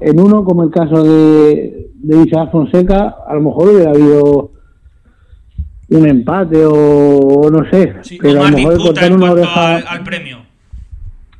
[0.00, 4.55] en uno, como el caso de, de Fonseca, a lo mejor hubiera habido
[5.88, 9.76] un empate o, o no sé, Sí, pero a lo mejor cortar una oreja...
[9.76, 10.38] al, al premio.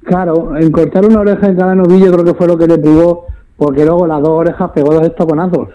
[0.05, 3.26] Claro, en cortar una oreja en cada novillo creo que fue lo que le privó,
[3.57, 5.68] porque luego las dos orejas pegó dos estoconazos.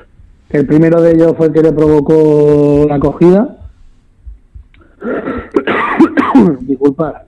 [0.49, 3.57] El primero de ellos fue el que le provocó la cogida.
[6.61, 7.23] Disculpa.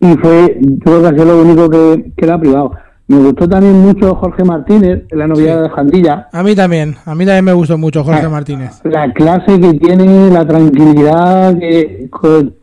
[0.00, 2.72] Y fue, creo que ha sido lo único que, que le ha privado.
[3.06, 6.28] Me gustó también mucho Jorge Martínez, en la novillada de Jandilla.
[6.32, 8.30] A mí también, a mí también me gustó mucho Jorge Ah.
[8.30, 8.80] Martínez.
[8.84, 12.08] La clase que tiene, la tranquilidad que,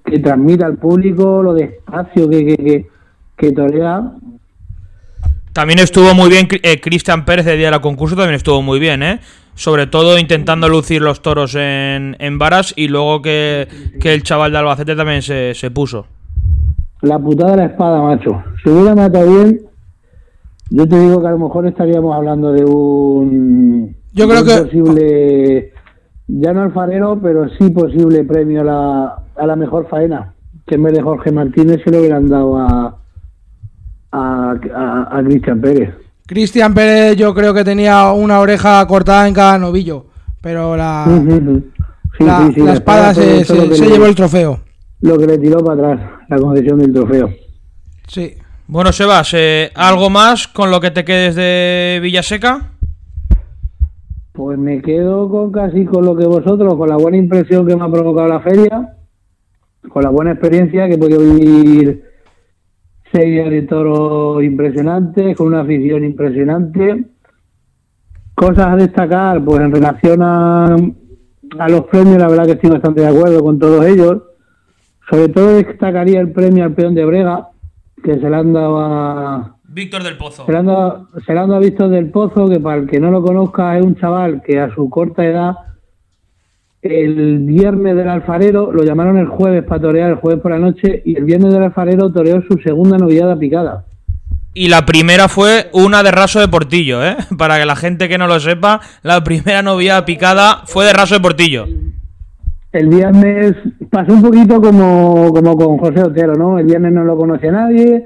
[0.03, 2.87] que transmite al público, lo despacio que, que, que,
[3.37, 4.01] que torea.
[5.53, 8.79] También estuvo muy bien eh, Cristian Pérez de día de la concurso, también estuvo muy
[8.79, 9.19] bien, ¿eh?
[9.53, 13.67] Sobre todo intentando lucir los toros en, en varas y luego que,
[13.99, 16.07] que el chaval de Albacete también se, se puso.
[17.01, 18.41] La putada de la espada, macho.
[18.63, 19.59] Si hubiera matado bien,
[20.71, 23.95] yo te digo que a lo mejor estaríamos hablando de un.
[24.13, 25.73] Yo creo de un que- posible.
[26.33, 30.33] Ya no alfarero, pero sí posible premio a la, a la mejor faena.
[30.65, 32.97] Que en vez de Jorge Martínez se lo hubieran dado a.
[34.11, 35.93] a, a, a Cristian Pérez.
[36.27, 40.05] Cristian Pérez yo creo que tenía una oreja cortada en cada novillo,
[40.41, 41.05] pero la.
[42.17, 44.59] Sí, la, sí, sí, la espada se, se- que se le- llevó el trofeo.
[45.01, 47.29] Lo que le tiró para atrás, la concesión del trofeo.
[48.07, 48.35] Sí.
[48.67, 52.71] Bueno, Sebas, eh, ¿algo más con lo que te quedes de Villaseca?
[54.31, 57.83] Pues me quedo con casi con lo que vosotros, con la buena impresión que me
[57.83, 58.95] ha provocado la feria,
[59.89, 62.03] con la buena experiencia que he podido vivir
[63.11, 67.05] seis días de toros impresionantes, con una afición impresionante.
[68.33, 70.75] Cosas a destacar, pues en relación a,
[71.59, 74.23] a los premios, la verdad que estoy bastante de acuerdo con todos ellos.
[75.09, 77.50] Sobre todo destacaría el premio al peón de Brega,
[78.03, 80.45] que se le han dado a, Víctor del Pozo.
[80.45, 84.41] Serando, Serando Víctor del Pozo, que para el que no lo conozca es un chaval
[84.45, 85.55] que a su corta edad,
[86.81, 91.01] el viernes del alfarero, lo llamaron el jueves para torear, el jueves por la noche,
[91.05, 93.85] y el viernes del alfarero toreó su segunda novillada picada.
[94.53, 97.15] Y la primera fue una de raso de Portillo, ¿eh?
[97.37, 101.15] Para que la gente que no lo sepa, la primera novia picada fue de raso
[101.15, 101.67] de Portillo.
[102.71, 103.55] El viernes
[103.89, 106.57] pasó un poquito como, como con José Otero, ¿no?
[106.57, 108.05] El viernes no lo conocía nadie,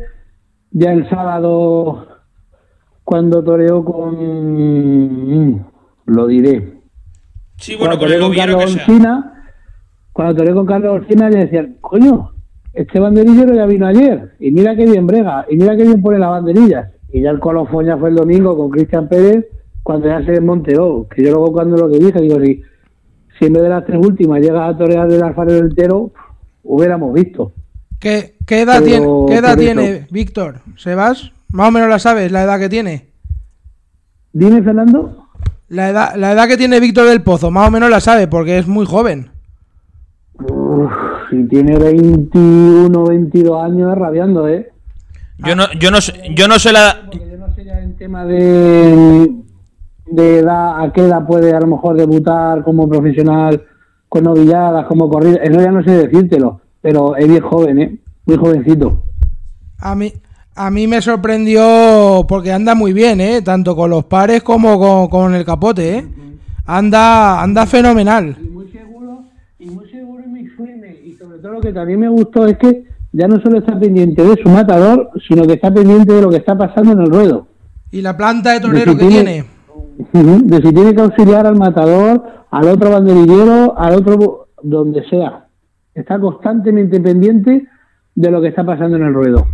[0.71, 2.07] ya el sábado,
[3.03, 5.65] cuando toreó con...
[6.05, 6.75] lo diré,
[7.57, 8.57] Sí, bueno, cuando con el sea.
[8.57, 9.43] Orsina,
[10.11, 12.31] cuando toreé con Carlos Orsina le decían, coño,
[12.73, 16.19] este banderillero ya vino ayer, y mira qué bien brega, y mira qué bien pone
[16.19, 16.91] las banderillas.
[17.11, 19.45] Y ya el colofón ya fue el domingo con Cristian Pérez,
[19.83, 22.61] cuando ya se desmonteó, que yo luego cuando lo que dije, digo, si,
[23.37, 26.11] si en vez de las tres últimas llega a torear del alfarero entero,
[26.63, 27.51] hubiéramos visto.
[27.99, 30.59] ¿Qué, qué edad Pero tiene, qué edad tiene Víctor?
[30.77, 31.31] ¿Sebas?
[31.49, 33.07] Más o menos la sabes, la edad que tiene.
[34.33, 35.27] Dime, Fernando.
[35.69, 38.57] La edad, la edad que tiene Víctor del Pozo, más o menos la sabe, porque
[38.57, 39.29] es muy joven.
[40.33, 40.91] Uf,
[41.29, 44.69] si tiene 21, 22 años, es rabiando, ¿eh?
[45.39, 47.07] Yo no, yo no sé, yo no sé la.
[47.11, 49.31] Porque yo no sé ya en tema de,
[50.15, 53.61] de edad, a qué edad puede a lo mejor debutar como profesional
[54.09, 55.37] con novilladas, como corrida.
[55.43, 57.99] Eso ya no sé decírtelo, pero es bien joven, ¿eh?
[58.25, 59.03] Muy jovencito.
[59.79, 60.11] A mí,
[60.55, 63.41] a mí me sorprendió porque anda muy bien, ¿eh?
[63.41, 66.07] Tanto con los pares como con, con el capote, ¿eh?
[66.65, 68.35] Anda, anda fenomenal.
[68.41, 69.23] Y muy seguro,
[69.59, 70.97] y muy seguro y muy firme.
[71.03, 74.23] Y sobre todo lo que también me gustó es que ya no solo está pendiente
[74.23, 77.47] de su matador, sino que está pendiente de lo que está pasando en el ruedo.
[77.91, 79.45] Y la planta de torero que tiene- tiene.
[79.97, 85.47] De si tiene que auxiliar al matador, al otro banderillero, al otro, donde sea.
[85.93, 87.67] Está constantemente pendiente
[88.13, 89.47] de lo que está pasando en el ruedo.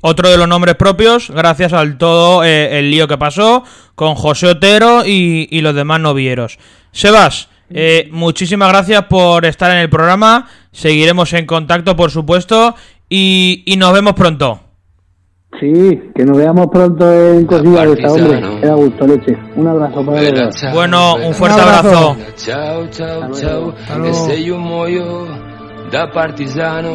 [0.00, 3.62] Otro de los nombres propios, gracias al todo eh, el lío que pasó
[3.94, 6.58] con José Otero y, y los demás novieros.
[6.92, 10.48] Sebas, eh, muchísimas gracias por estar en el programa.
[10.72, 12.74] Seguiremos en contacto, por supuesto,
[13.10, 14.60] y, y nos vemos pronto.
[15.58, 18.60] Sí, que nos veamos pronto en cosillas de esta, hombre.
[18.60, 19.38] Queda gusto, leche.
[19.56, 21.88] Un abrazo para los ciao, Bueno, un fuerte Un abrazo.
[21.88, 22.16] abrazo.
[22.36, 23.74] Ciao, ciao, ciao.
[23.96, 24.06] luego.
[24.08, 25.26] E se io muoio
[25.90, 26.94] da partigiano,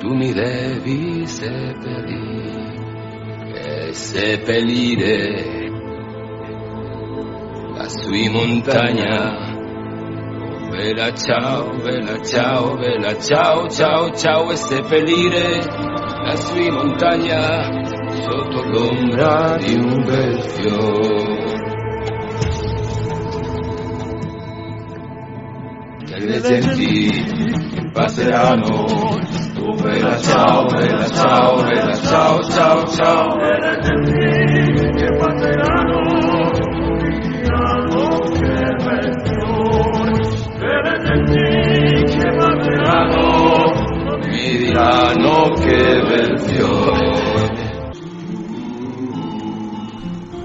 [0.00, 2.54] tu mi devi seppellire.
[3.54, 5.70] E seppellire
[7.76, 9.55] la sua montagna.
[10.68, 17.70] Bella ciao, bella ciao, bella ciao, ciao, ciao e seppellire la sua montagna
[18.10, 21.54] sotto l'ombra di un bel fiore.
[26.08, 28.84] E le genti passeranno,
[29.54, 33.38] tu bella ciao, bella ciao, bella ciao, ciao, ciao.
[33.38, 36.35] E le genti che passeranno,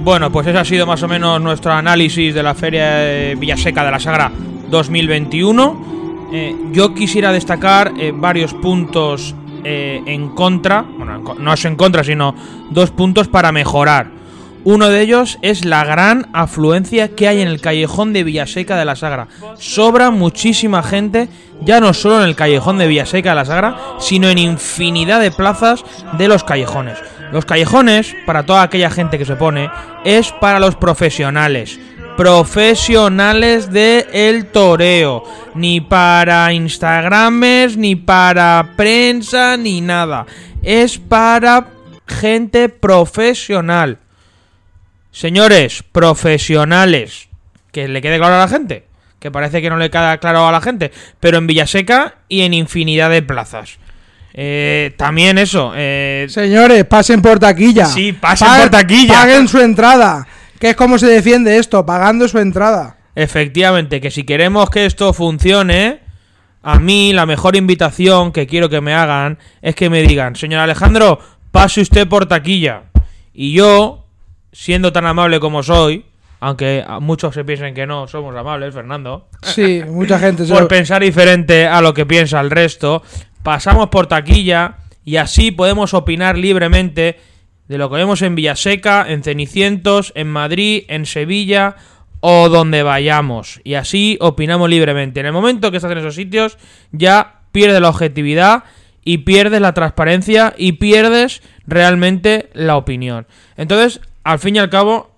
[0.03, 3.91] Bueno, pues ese ha sido más o menos nuestro análisis de la Feria Villaseca de
[3.91, 4.31] la Sagra
[4.69, 6.29] 2021.
[6.33, 12.03] Eh, yo quisiera destacar eh, varios puntos eh, en contra, bueno, no es en contra,
[12.03, 12.33] sino
[12.69, 14.20] dos puntos para mejorar.
[14.63, 18.85] Uno de ellos es la gran afluencia que hay en el callejón de Villaseca de
[18.85, 19.27] la Sagra.
[19.57, 21.29] Sobra muchísima gente,
[21.61, 25.31] ya no solo en el callejón de Villaseca de la Sagra, sino en infinidad de
[25.31, 25.83] plazas
[26.17, 26.99] de los callejones.
[27.31, 29.71] Los callejones, para toda aquella gente que se pone,
[30.03, 31.79] es para los profesionales.
[32.15, 35.23] Profesionales de el toreo.
[35.55, 40.27] Ni para Instagramers, ni para prensa, ni nada.
[40.61, 41.67] Es para
[42.05, 44.00] gente profesional.
[45.11, 47.27] Señores, profesionales.
[47.71, 48.85] Que le quede claro a la gente.
[49.19, 50.91] Que parece que no le queda claro a la gente.
[51.19, 53.77] Pero en Villaseca y en infinidad de plazas.
[54.33, 55.73] Eh, también eso.
[55.75, 57.85] eh, Señores, pasen por taquilla.
[57.85, 59.15] Sí, pasen por taquilla.
[59.21, 60.27] Paguen su entrada.
[60.59, 62.97] Que es como se defiende esto, pagando su entrada.
[63.15, 65.99] Efectivamente, que si queremos que esto funcione,
[66.63, 70.61] a mí la mejor invitación que quiero que me hagan es que me digan, señor
[70.61, 71.19] Alejandro,
[71.51, 72.83] pase usted por taquilla.
[73.33, 74.00] Y yo,
[74.51, 76.05] siendo tan amable como soy,
[76.39, 81.01] aunque muchos se piensen que no somos amables, Fernando, Sí, mucha gente se por pensar
[81.01, 83.03] diferente a lo que piensa el resto,
[83.43, 87.19] pasamos por taquilla y así podemos opinar libremente
[87.67, 91.75] de lo que vemos en Villaseca, en Cenicientos, en Madrid, en Sevilla
[92.19, 93.61] o donde vayamos.
[93.63, 95.19] Y así opinamos libremente.
[95.19, 96.57] En el momento que estás en esos sitios,
[96.91, 98.65] ya pierdes la objetividad
[99.03, 103.25] y pierdes la transparencia y pierdes realmente la opinión.
[103.57, 105.11] Entonces, al fin y al cabo,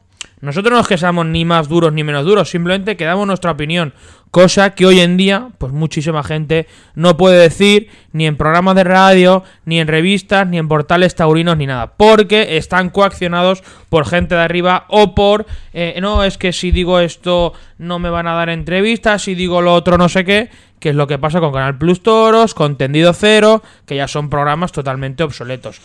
[0.43, 3.51] nosotros no es que seamos ni más duros ni menos duros, simplemente que damos nuestra
[3.51, 3.93] opinión,
[4.29, 8.83] cosa que hoy en día, pues muchísima gente no puede decir ni en programas de
[8.83, 14.35] radio, ni en revistas, ni en portales taurinos, ni nada, porque están coaccionados por gente
[14.35, 18.33] de arriba o por, eh, no, es que si digo esto no me van a
[18.33, 20.49] dar entrevistas, si digo lo otro no sé qué,
[20.79, 24.29] que es lo que pasa con Canal Plus Toros, con Tendido Cero, que ya son
[24.29, 25.79] programas totalmente obsoletos.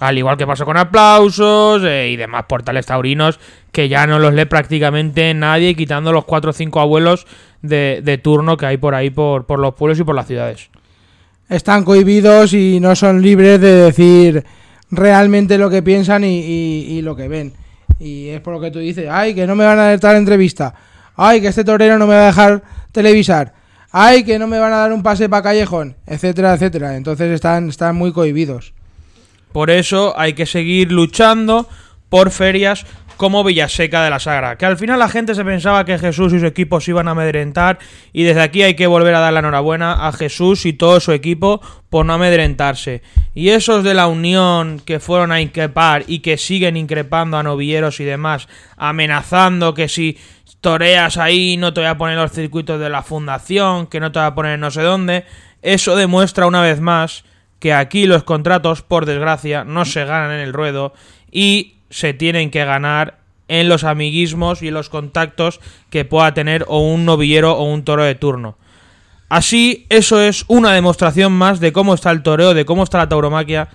[0.00, 3.38] Al igual que pasó con aplausos eh, y demás portales taurinos
[3.72, 7.26] que ya no los lee prácticamente nadie, quitando los cuatro o cinco abuelos
[7.62, 10.68] de, de turno que hay por ahí, por, los pueblos y por las ciudades.
[11.48, 14.44] están cohibidos y no son libres de decir
[14.90, 17.52] realmente lo que piensan y, y- y lo que ven.
[18.00, 20.16] Y es por lo que tú dices, ay, que no me van a dar tal
[20.16, 20.74] entrevista,
[21.16, 23.54] ay, que este torero no me va a dejar televisar,
[23.92, 26.96] ay, que no me van a dar un pase para callejón, etcétera, etcétera.
[26.96, 28.72] Entonces están, están muy cohibidos.
[29.54, 31.68] Por eso hay que seguir luchando
[32.08, 32.84] por ferias
[33.16, 34.58] como Villaseca de la Sagra.
[34.58, 37.12] Que al final la gente se pensaba que Jesús y su equipo se iban a
[37.12, 37.78] amedrentar.
[38.12, 41.12] Y desde aquí hay que volver a dar la enhorabuena a Jesús y todo su
[41.12, 43.02] equipo por no amedrentarse.
[43.32, 48.00] Y esos de la Unión que fueron a increpar y que siguen increpando a novilleros
[48.00, 50.18] y demás, amenazando que si
[50.60, 54.18] toreas ahí no te voy a poner los circuitos de la fundación, que no te
[54.18, 55.24] voy a poner no sé dónde.
[55.62, 57.22] Eso demuestra una vez más
[57.64, 60.92] que aquí los contratos, por desgracia, no se ganan en el ruedo
[61.32, 66.66] y se tienen que ganar en los amiguismos y en los contactos que pueda tener
[66.68, 68.58] o un novillero o un toro de turno.
[69.30, 73.08] Así, eso es una demostración más de cómo está el toreo, de cómo está la
[73.08, 73.70] tauromaquia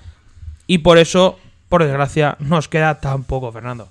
[0.68, 3.90] y por eso, por desgracia, nos queda tan poco, Fernando.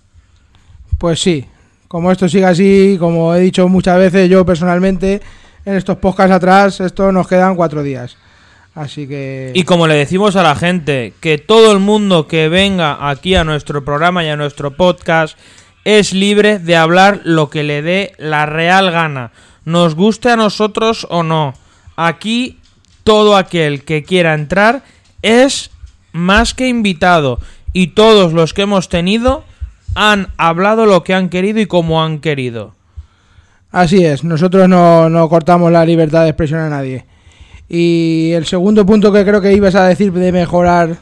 [0.98, 1.44] Pues sí,
[1.88, 5.20] como esto sigue así, como he dicho muchas veces yo personalmente,
[5.64, 8.16] en estos podcasts atrás, esto nos quedan cuatro días.
[8.78, 9.50] Así que...
[9.54, 13.42] Y como le decimos a la gente, que todo el mundo que venga aquí a
[13.42, 15.36] nuestro programa y a nuestro podcast
[15.84, 19.32] es libre de hablar lo que le dé la real gana,
[19.64, 21.54] nos guste a nosotros o no.
[21.96, 22.60] Aquí
[23.02, 24.84] todo aquel que quiera entrar
[25.22, 25.72] es
[26.12, 27.40] más que invitado
[27.72, 29.42] y todos los que hemos tenido
[29.96, 32.76] han hablado lo que han querido y como han querido.
[33.72, 37.06] Así es, nosotros no, no cortamos la libertad de expresión a nadie.
[37.68, 40.96] Y el segundo punto que creo que ibas a decir de mejorar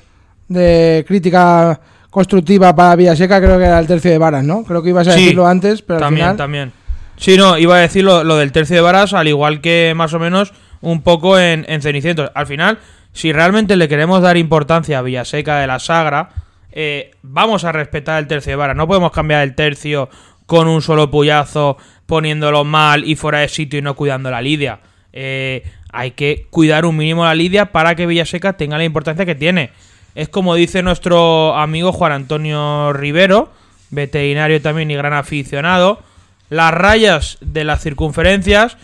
[0.49, 4.65] de crítica constructiva para Villaseca creo que era el tercio de varas, ¿no?
[4.65, 6.37] Creo que ibas a Sí, decirlo antes, pero al también, final...
[6.37, 6.73] también.
[7.17, 10.13] Sí, no, iba a decir lo, lo del tercio de varas, al igual que más
[10.15, 12.31] o menos un poco en, en Cenicientos.
[12.35, 12.79] Al final,
[13.13, 16.31] si realmente le queremos dar importancia a Villaseca de la Sagra,
[16.73, 18.77] eh, vamos a respetar el tercio de varas.
[18.77, 20.11] No podemos cambiar el tercio
[20.45, 24.81] con un solo puyazo, poniéndolo mal y fuera de sitio y no cuidando la lidia.
[25.13, 25.63] Eh,
[25.93, 29.71] hay que cuidar un mínimo la lidia para que Villaseca tenga la importancia que tiene.
[30.15, 33.51] Es como dice nuestro amigo Juan Antonio Rivero,
[33.91, 36.01] veterinario también y gran aficionado,
[36.49, 38.77] las rayas de las circunferencias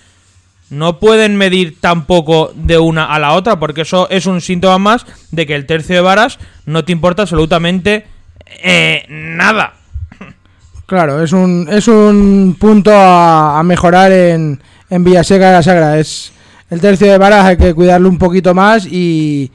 [0.70, 5.07] no pueden medir tampoco de una a la otra, porque eso es un síntoma más
[5.30, 8.07] de que el tercio de varas no te importa absolutamente
[8.62, 9.74] eh, nada.
[10.86, 15.98] Claro, es un, es un punto a, a mejorar en, en Villaseca de la Sagra.
[15.98, 16.32] Es
[16.72, 19.50] el tercio de varas hay que cuidarlo un poquito más y,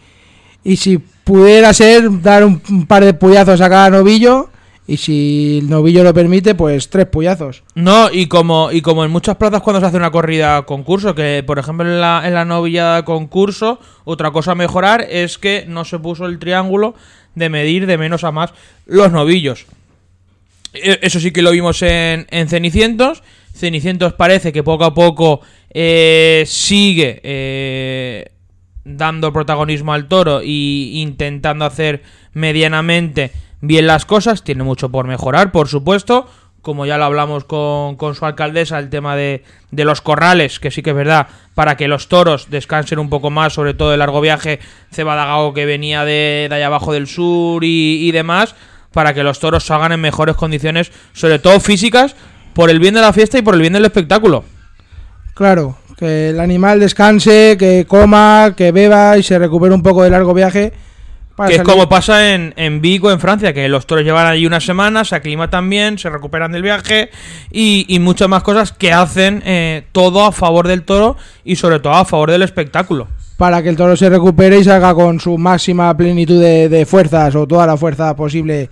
[0.63, 4.49] y si pudiera ser dar un, par de puyazos a cada novillo
[4.85, 7.63] y si el novillo lo permite, pues tres puyazos.
[7.75, 11.43] No, y como, y como en muchas plazas cuando se hace una corrida concurso, que
[11.45, 15.83] por ejemplo en la, en la novilla concurso, otra cosa a mejorar es que no
[15.83, 16.95] se puso el triángulo
[17.35, 18.53] de medir de menos a más
[18.85, 19.65] los novillos.
[20.73, 23.23] E- Eso sí que lo vimos en, en Cenicientos.
[23.53, 25.41] Cenicientos parece que poco a poco
[25.79, 28.31] eh, sigue eh,
[28.83, 32.01] dando protagonismo al toro y intentando hacer
[32.33, 34.43] medianamente bien las cosas.
[34.43, 36.27] Tiene mucho por mejorar, por supuesto.
[36.63, 40.71] Como ya lo hablamos con, con su alcaldesa, el tema de, de los corrales, que
[40.71, 43.99] sí que es verdad, para que los toros descansen un poco más, sobre todo el
[43.99, 44.59] largo viaje
[44.91, 48.55] Cebadagao que venía de, de allá abajo del sur y, y demás,
[48.93, 52.15] para que los toros salgan en mejores condiciones, sobre todo físicas,
[52.55, 54.43] por el bien de la fiesta y por el bien del espectáculo.
[55.37, 60.09] Claro, que el animal descanse, que coma, que beba y se recupere un poco de
[60.09, 60.73] largo viaje.
[61.35, 64.47] para Que es como pasa en, en Vigo, en Francia, que los toros llevan allí
[64.47, 67.11] una semana, se aclimatan bien, se recuperan del viaje
[67.51, 71.79] y, y muchas más cosas que hacen eh, todo a favor del toro y sobre
[71.79, 73.07] todo a favor del espectáculo.
[73.37, 77.35] para que el toro se recupere y salga con su máxima plenitud de, de fuerzas
[77.35, 78.71] o toda la fuerza posible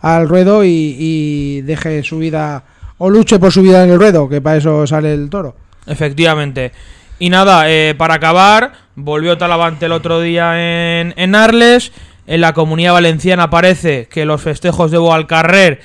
[0.00, 2.64] al ruedo y, y deje su vida
[2.96, 5.54] o luche por su vida en el ruedo, que para eso sale el toro.
[5.86, 6.72] Efectivamente.
[7.18, 11.92] Y nada, eh, para acabar, volvió Talavante el otro día en, en Arles.
[12.26, 15.80] En la comunidad valenciana parece que los festejos de Boalcarrer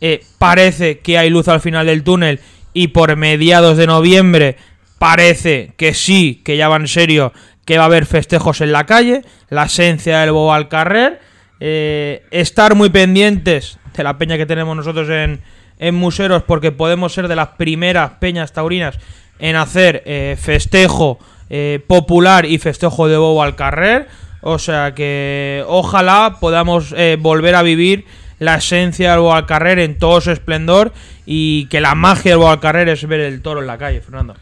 [0.00, 2.40] eh, parece que hay luz al final del túnel
[2.72, 4.56] y por mediados de noviembre
[4.98, 7.32] parece que sí, que ya va en serio,
[7.64, 11.20] que va a haber festejos en la calle, la esencia del Boalcarrer.
[11.60, 15.40] Eh, estar muy pendientes de la peña que tenemos nosotros en,
[15.78, 18.98] en Museros porque podemos ser de las primeras peñas taurinas
[19.42, 21.18] en hacer eh, festejo
[21.50, 24.08] eh, popular y festejo de bobo al carrer.
[24.40, 28.06] O sea que ojalá podamos eh, volver a vivir
[28.38, 30.92] la esencia del bobo al carrer en todo su esplendor
[31.26, 34.00] y que la magia del bobo al carrer es ver el toro en la calle,
[34.00, 34.34] Fernando.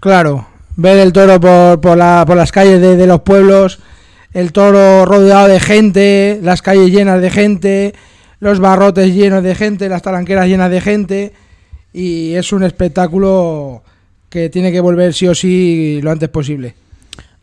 [0.00, 0.46] Claro,
[0.76, 3.78] ver el toro por, por, la- por las calles de, de los pueblos,
[4.32, 7.94] el toro rodeado de gente, las calles llenas de gente,
[8.38, 11.32] los barrotes llenos de gente, las talanqueras llenas de gente,
[11.92, 13.82] y es un espectáculo
[14.36, 16.74] que tiene que volver sí o sí lo antes posible.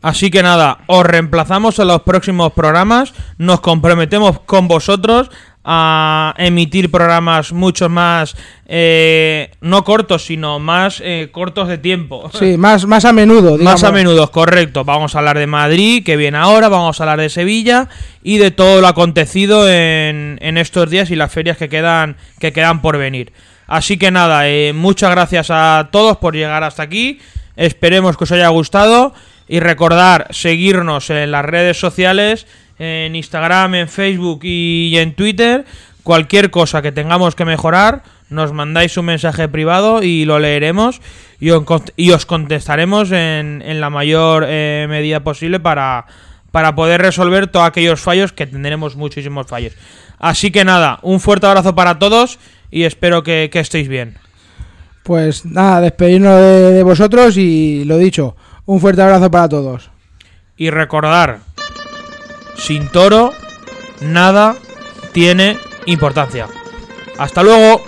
[0.00, 3.12] Así que nada, os reemplazamos en los próximos programas.
[3.36, 5.28] Nos comprometemos con vosotros
[5.64, 12.30] a emitir programas mucho más, eh, no cortos, sino más eh, cortos de tiempo.
[12.38, 13.64] Sí, más, más a menudo, digamos.
[13.64, 14.84] Más a menudo, correcto.
[14.84, 17.88] Vamos a hablar de Madrid, que viene ahora, vamos a hablar de Sevilla
[18.22, 22.52] y de todo lo acontecido en, en estos días y las ferias que quedan, que
[22.52, 23.32] quedan por venir.
[23.66, 27.20] Así que nada, eh, muchas gracias a todos por llegar hasta aquí.
[27.56, 29.14] Esperemos que os haya gustado
[29.48, 32.46] y recordar seguirnos en las redes sociales,
[32.78, 35.64] en Instagram, en Facebook y en Twitter.
[36.02, 41.00] Cualquier cosa que tengamos que mejorar, nos mandáis un mensaje privado y lo leeremos
[41.40, 46.06] y os, contestaremos en, en la mayor eh, medida posible para,
[46.50, 49.74] para poder resolver todos aquellos fallos que tendremos muchísimos fallos.
[50.18, 52.38] Así que nada, un fuerte abrazo para todos
[52.74, 54.16] y espero que, que estéis bien.
[55.04, 58.34] Pues nada, despedirnos de, de vosotros y lo dicho,
[58.66, 59.90] un fuerte abrazo para todos.
[60.56, 61.38] Y recordar,
[62.56, 63.32] sin toro,
[64.00, 64.56] nada
[65.12, 65.56] tiene
[65.86, 66.48] importancia.
[67.16, 67.80] Hasta luego.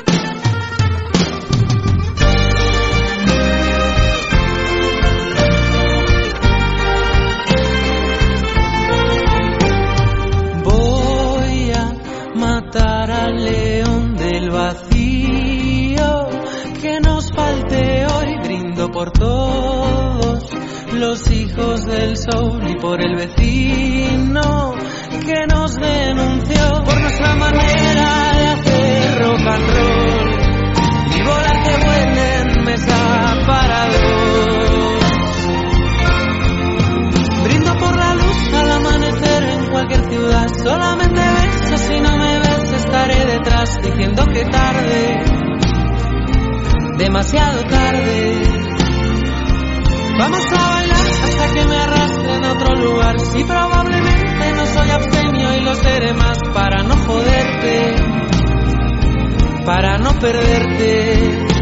[22.31, 24.75] Sol y por el vecino
[25.25, 30.37] que nos denunció por nuestra manera de hacer rock and roll
[31.17, 33.87] y volar que vuelen mesa para.
[37.45, 40.49] Brindo por la luz al amanecer en cualquier ciudad.
[40.63, 45.25] Solamente besos si no me ves estaré detrás diciendo que tarde,
[46.99, 48.67] demasiado tarde.
[50.19, 50.96] Vamos a bailar
[51.53, 53.21] que me arrastren a otro lugar.
[53.21, 57.97] Si probablemente no soy abstemio y lo seré más para no joderte,
[59.65, 61.56] para no perderte.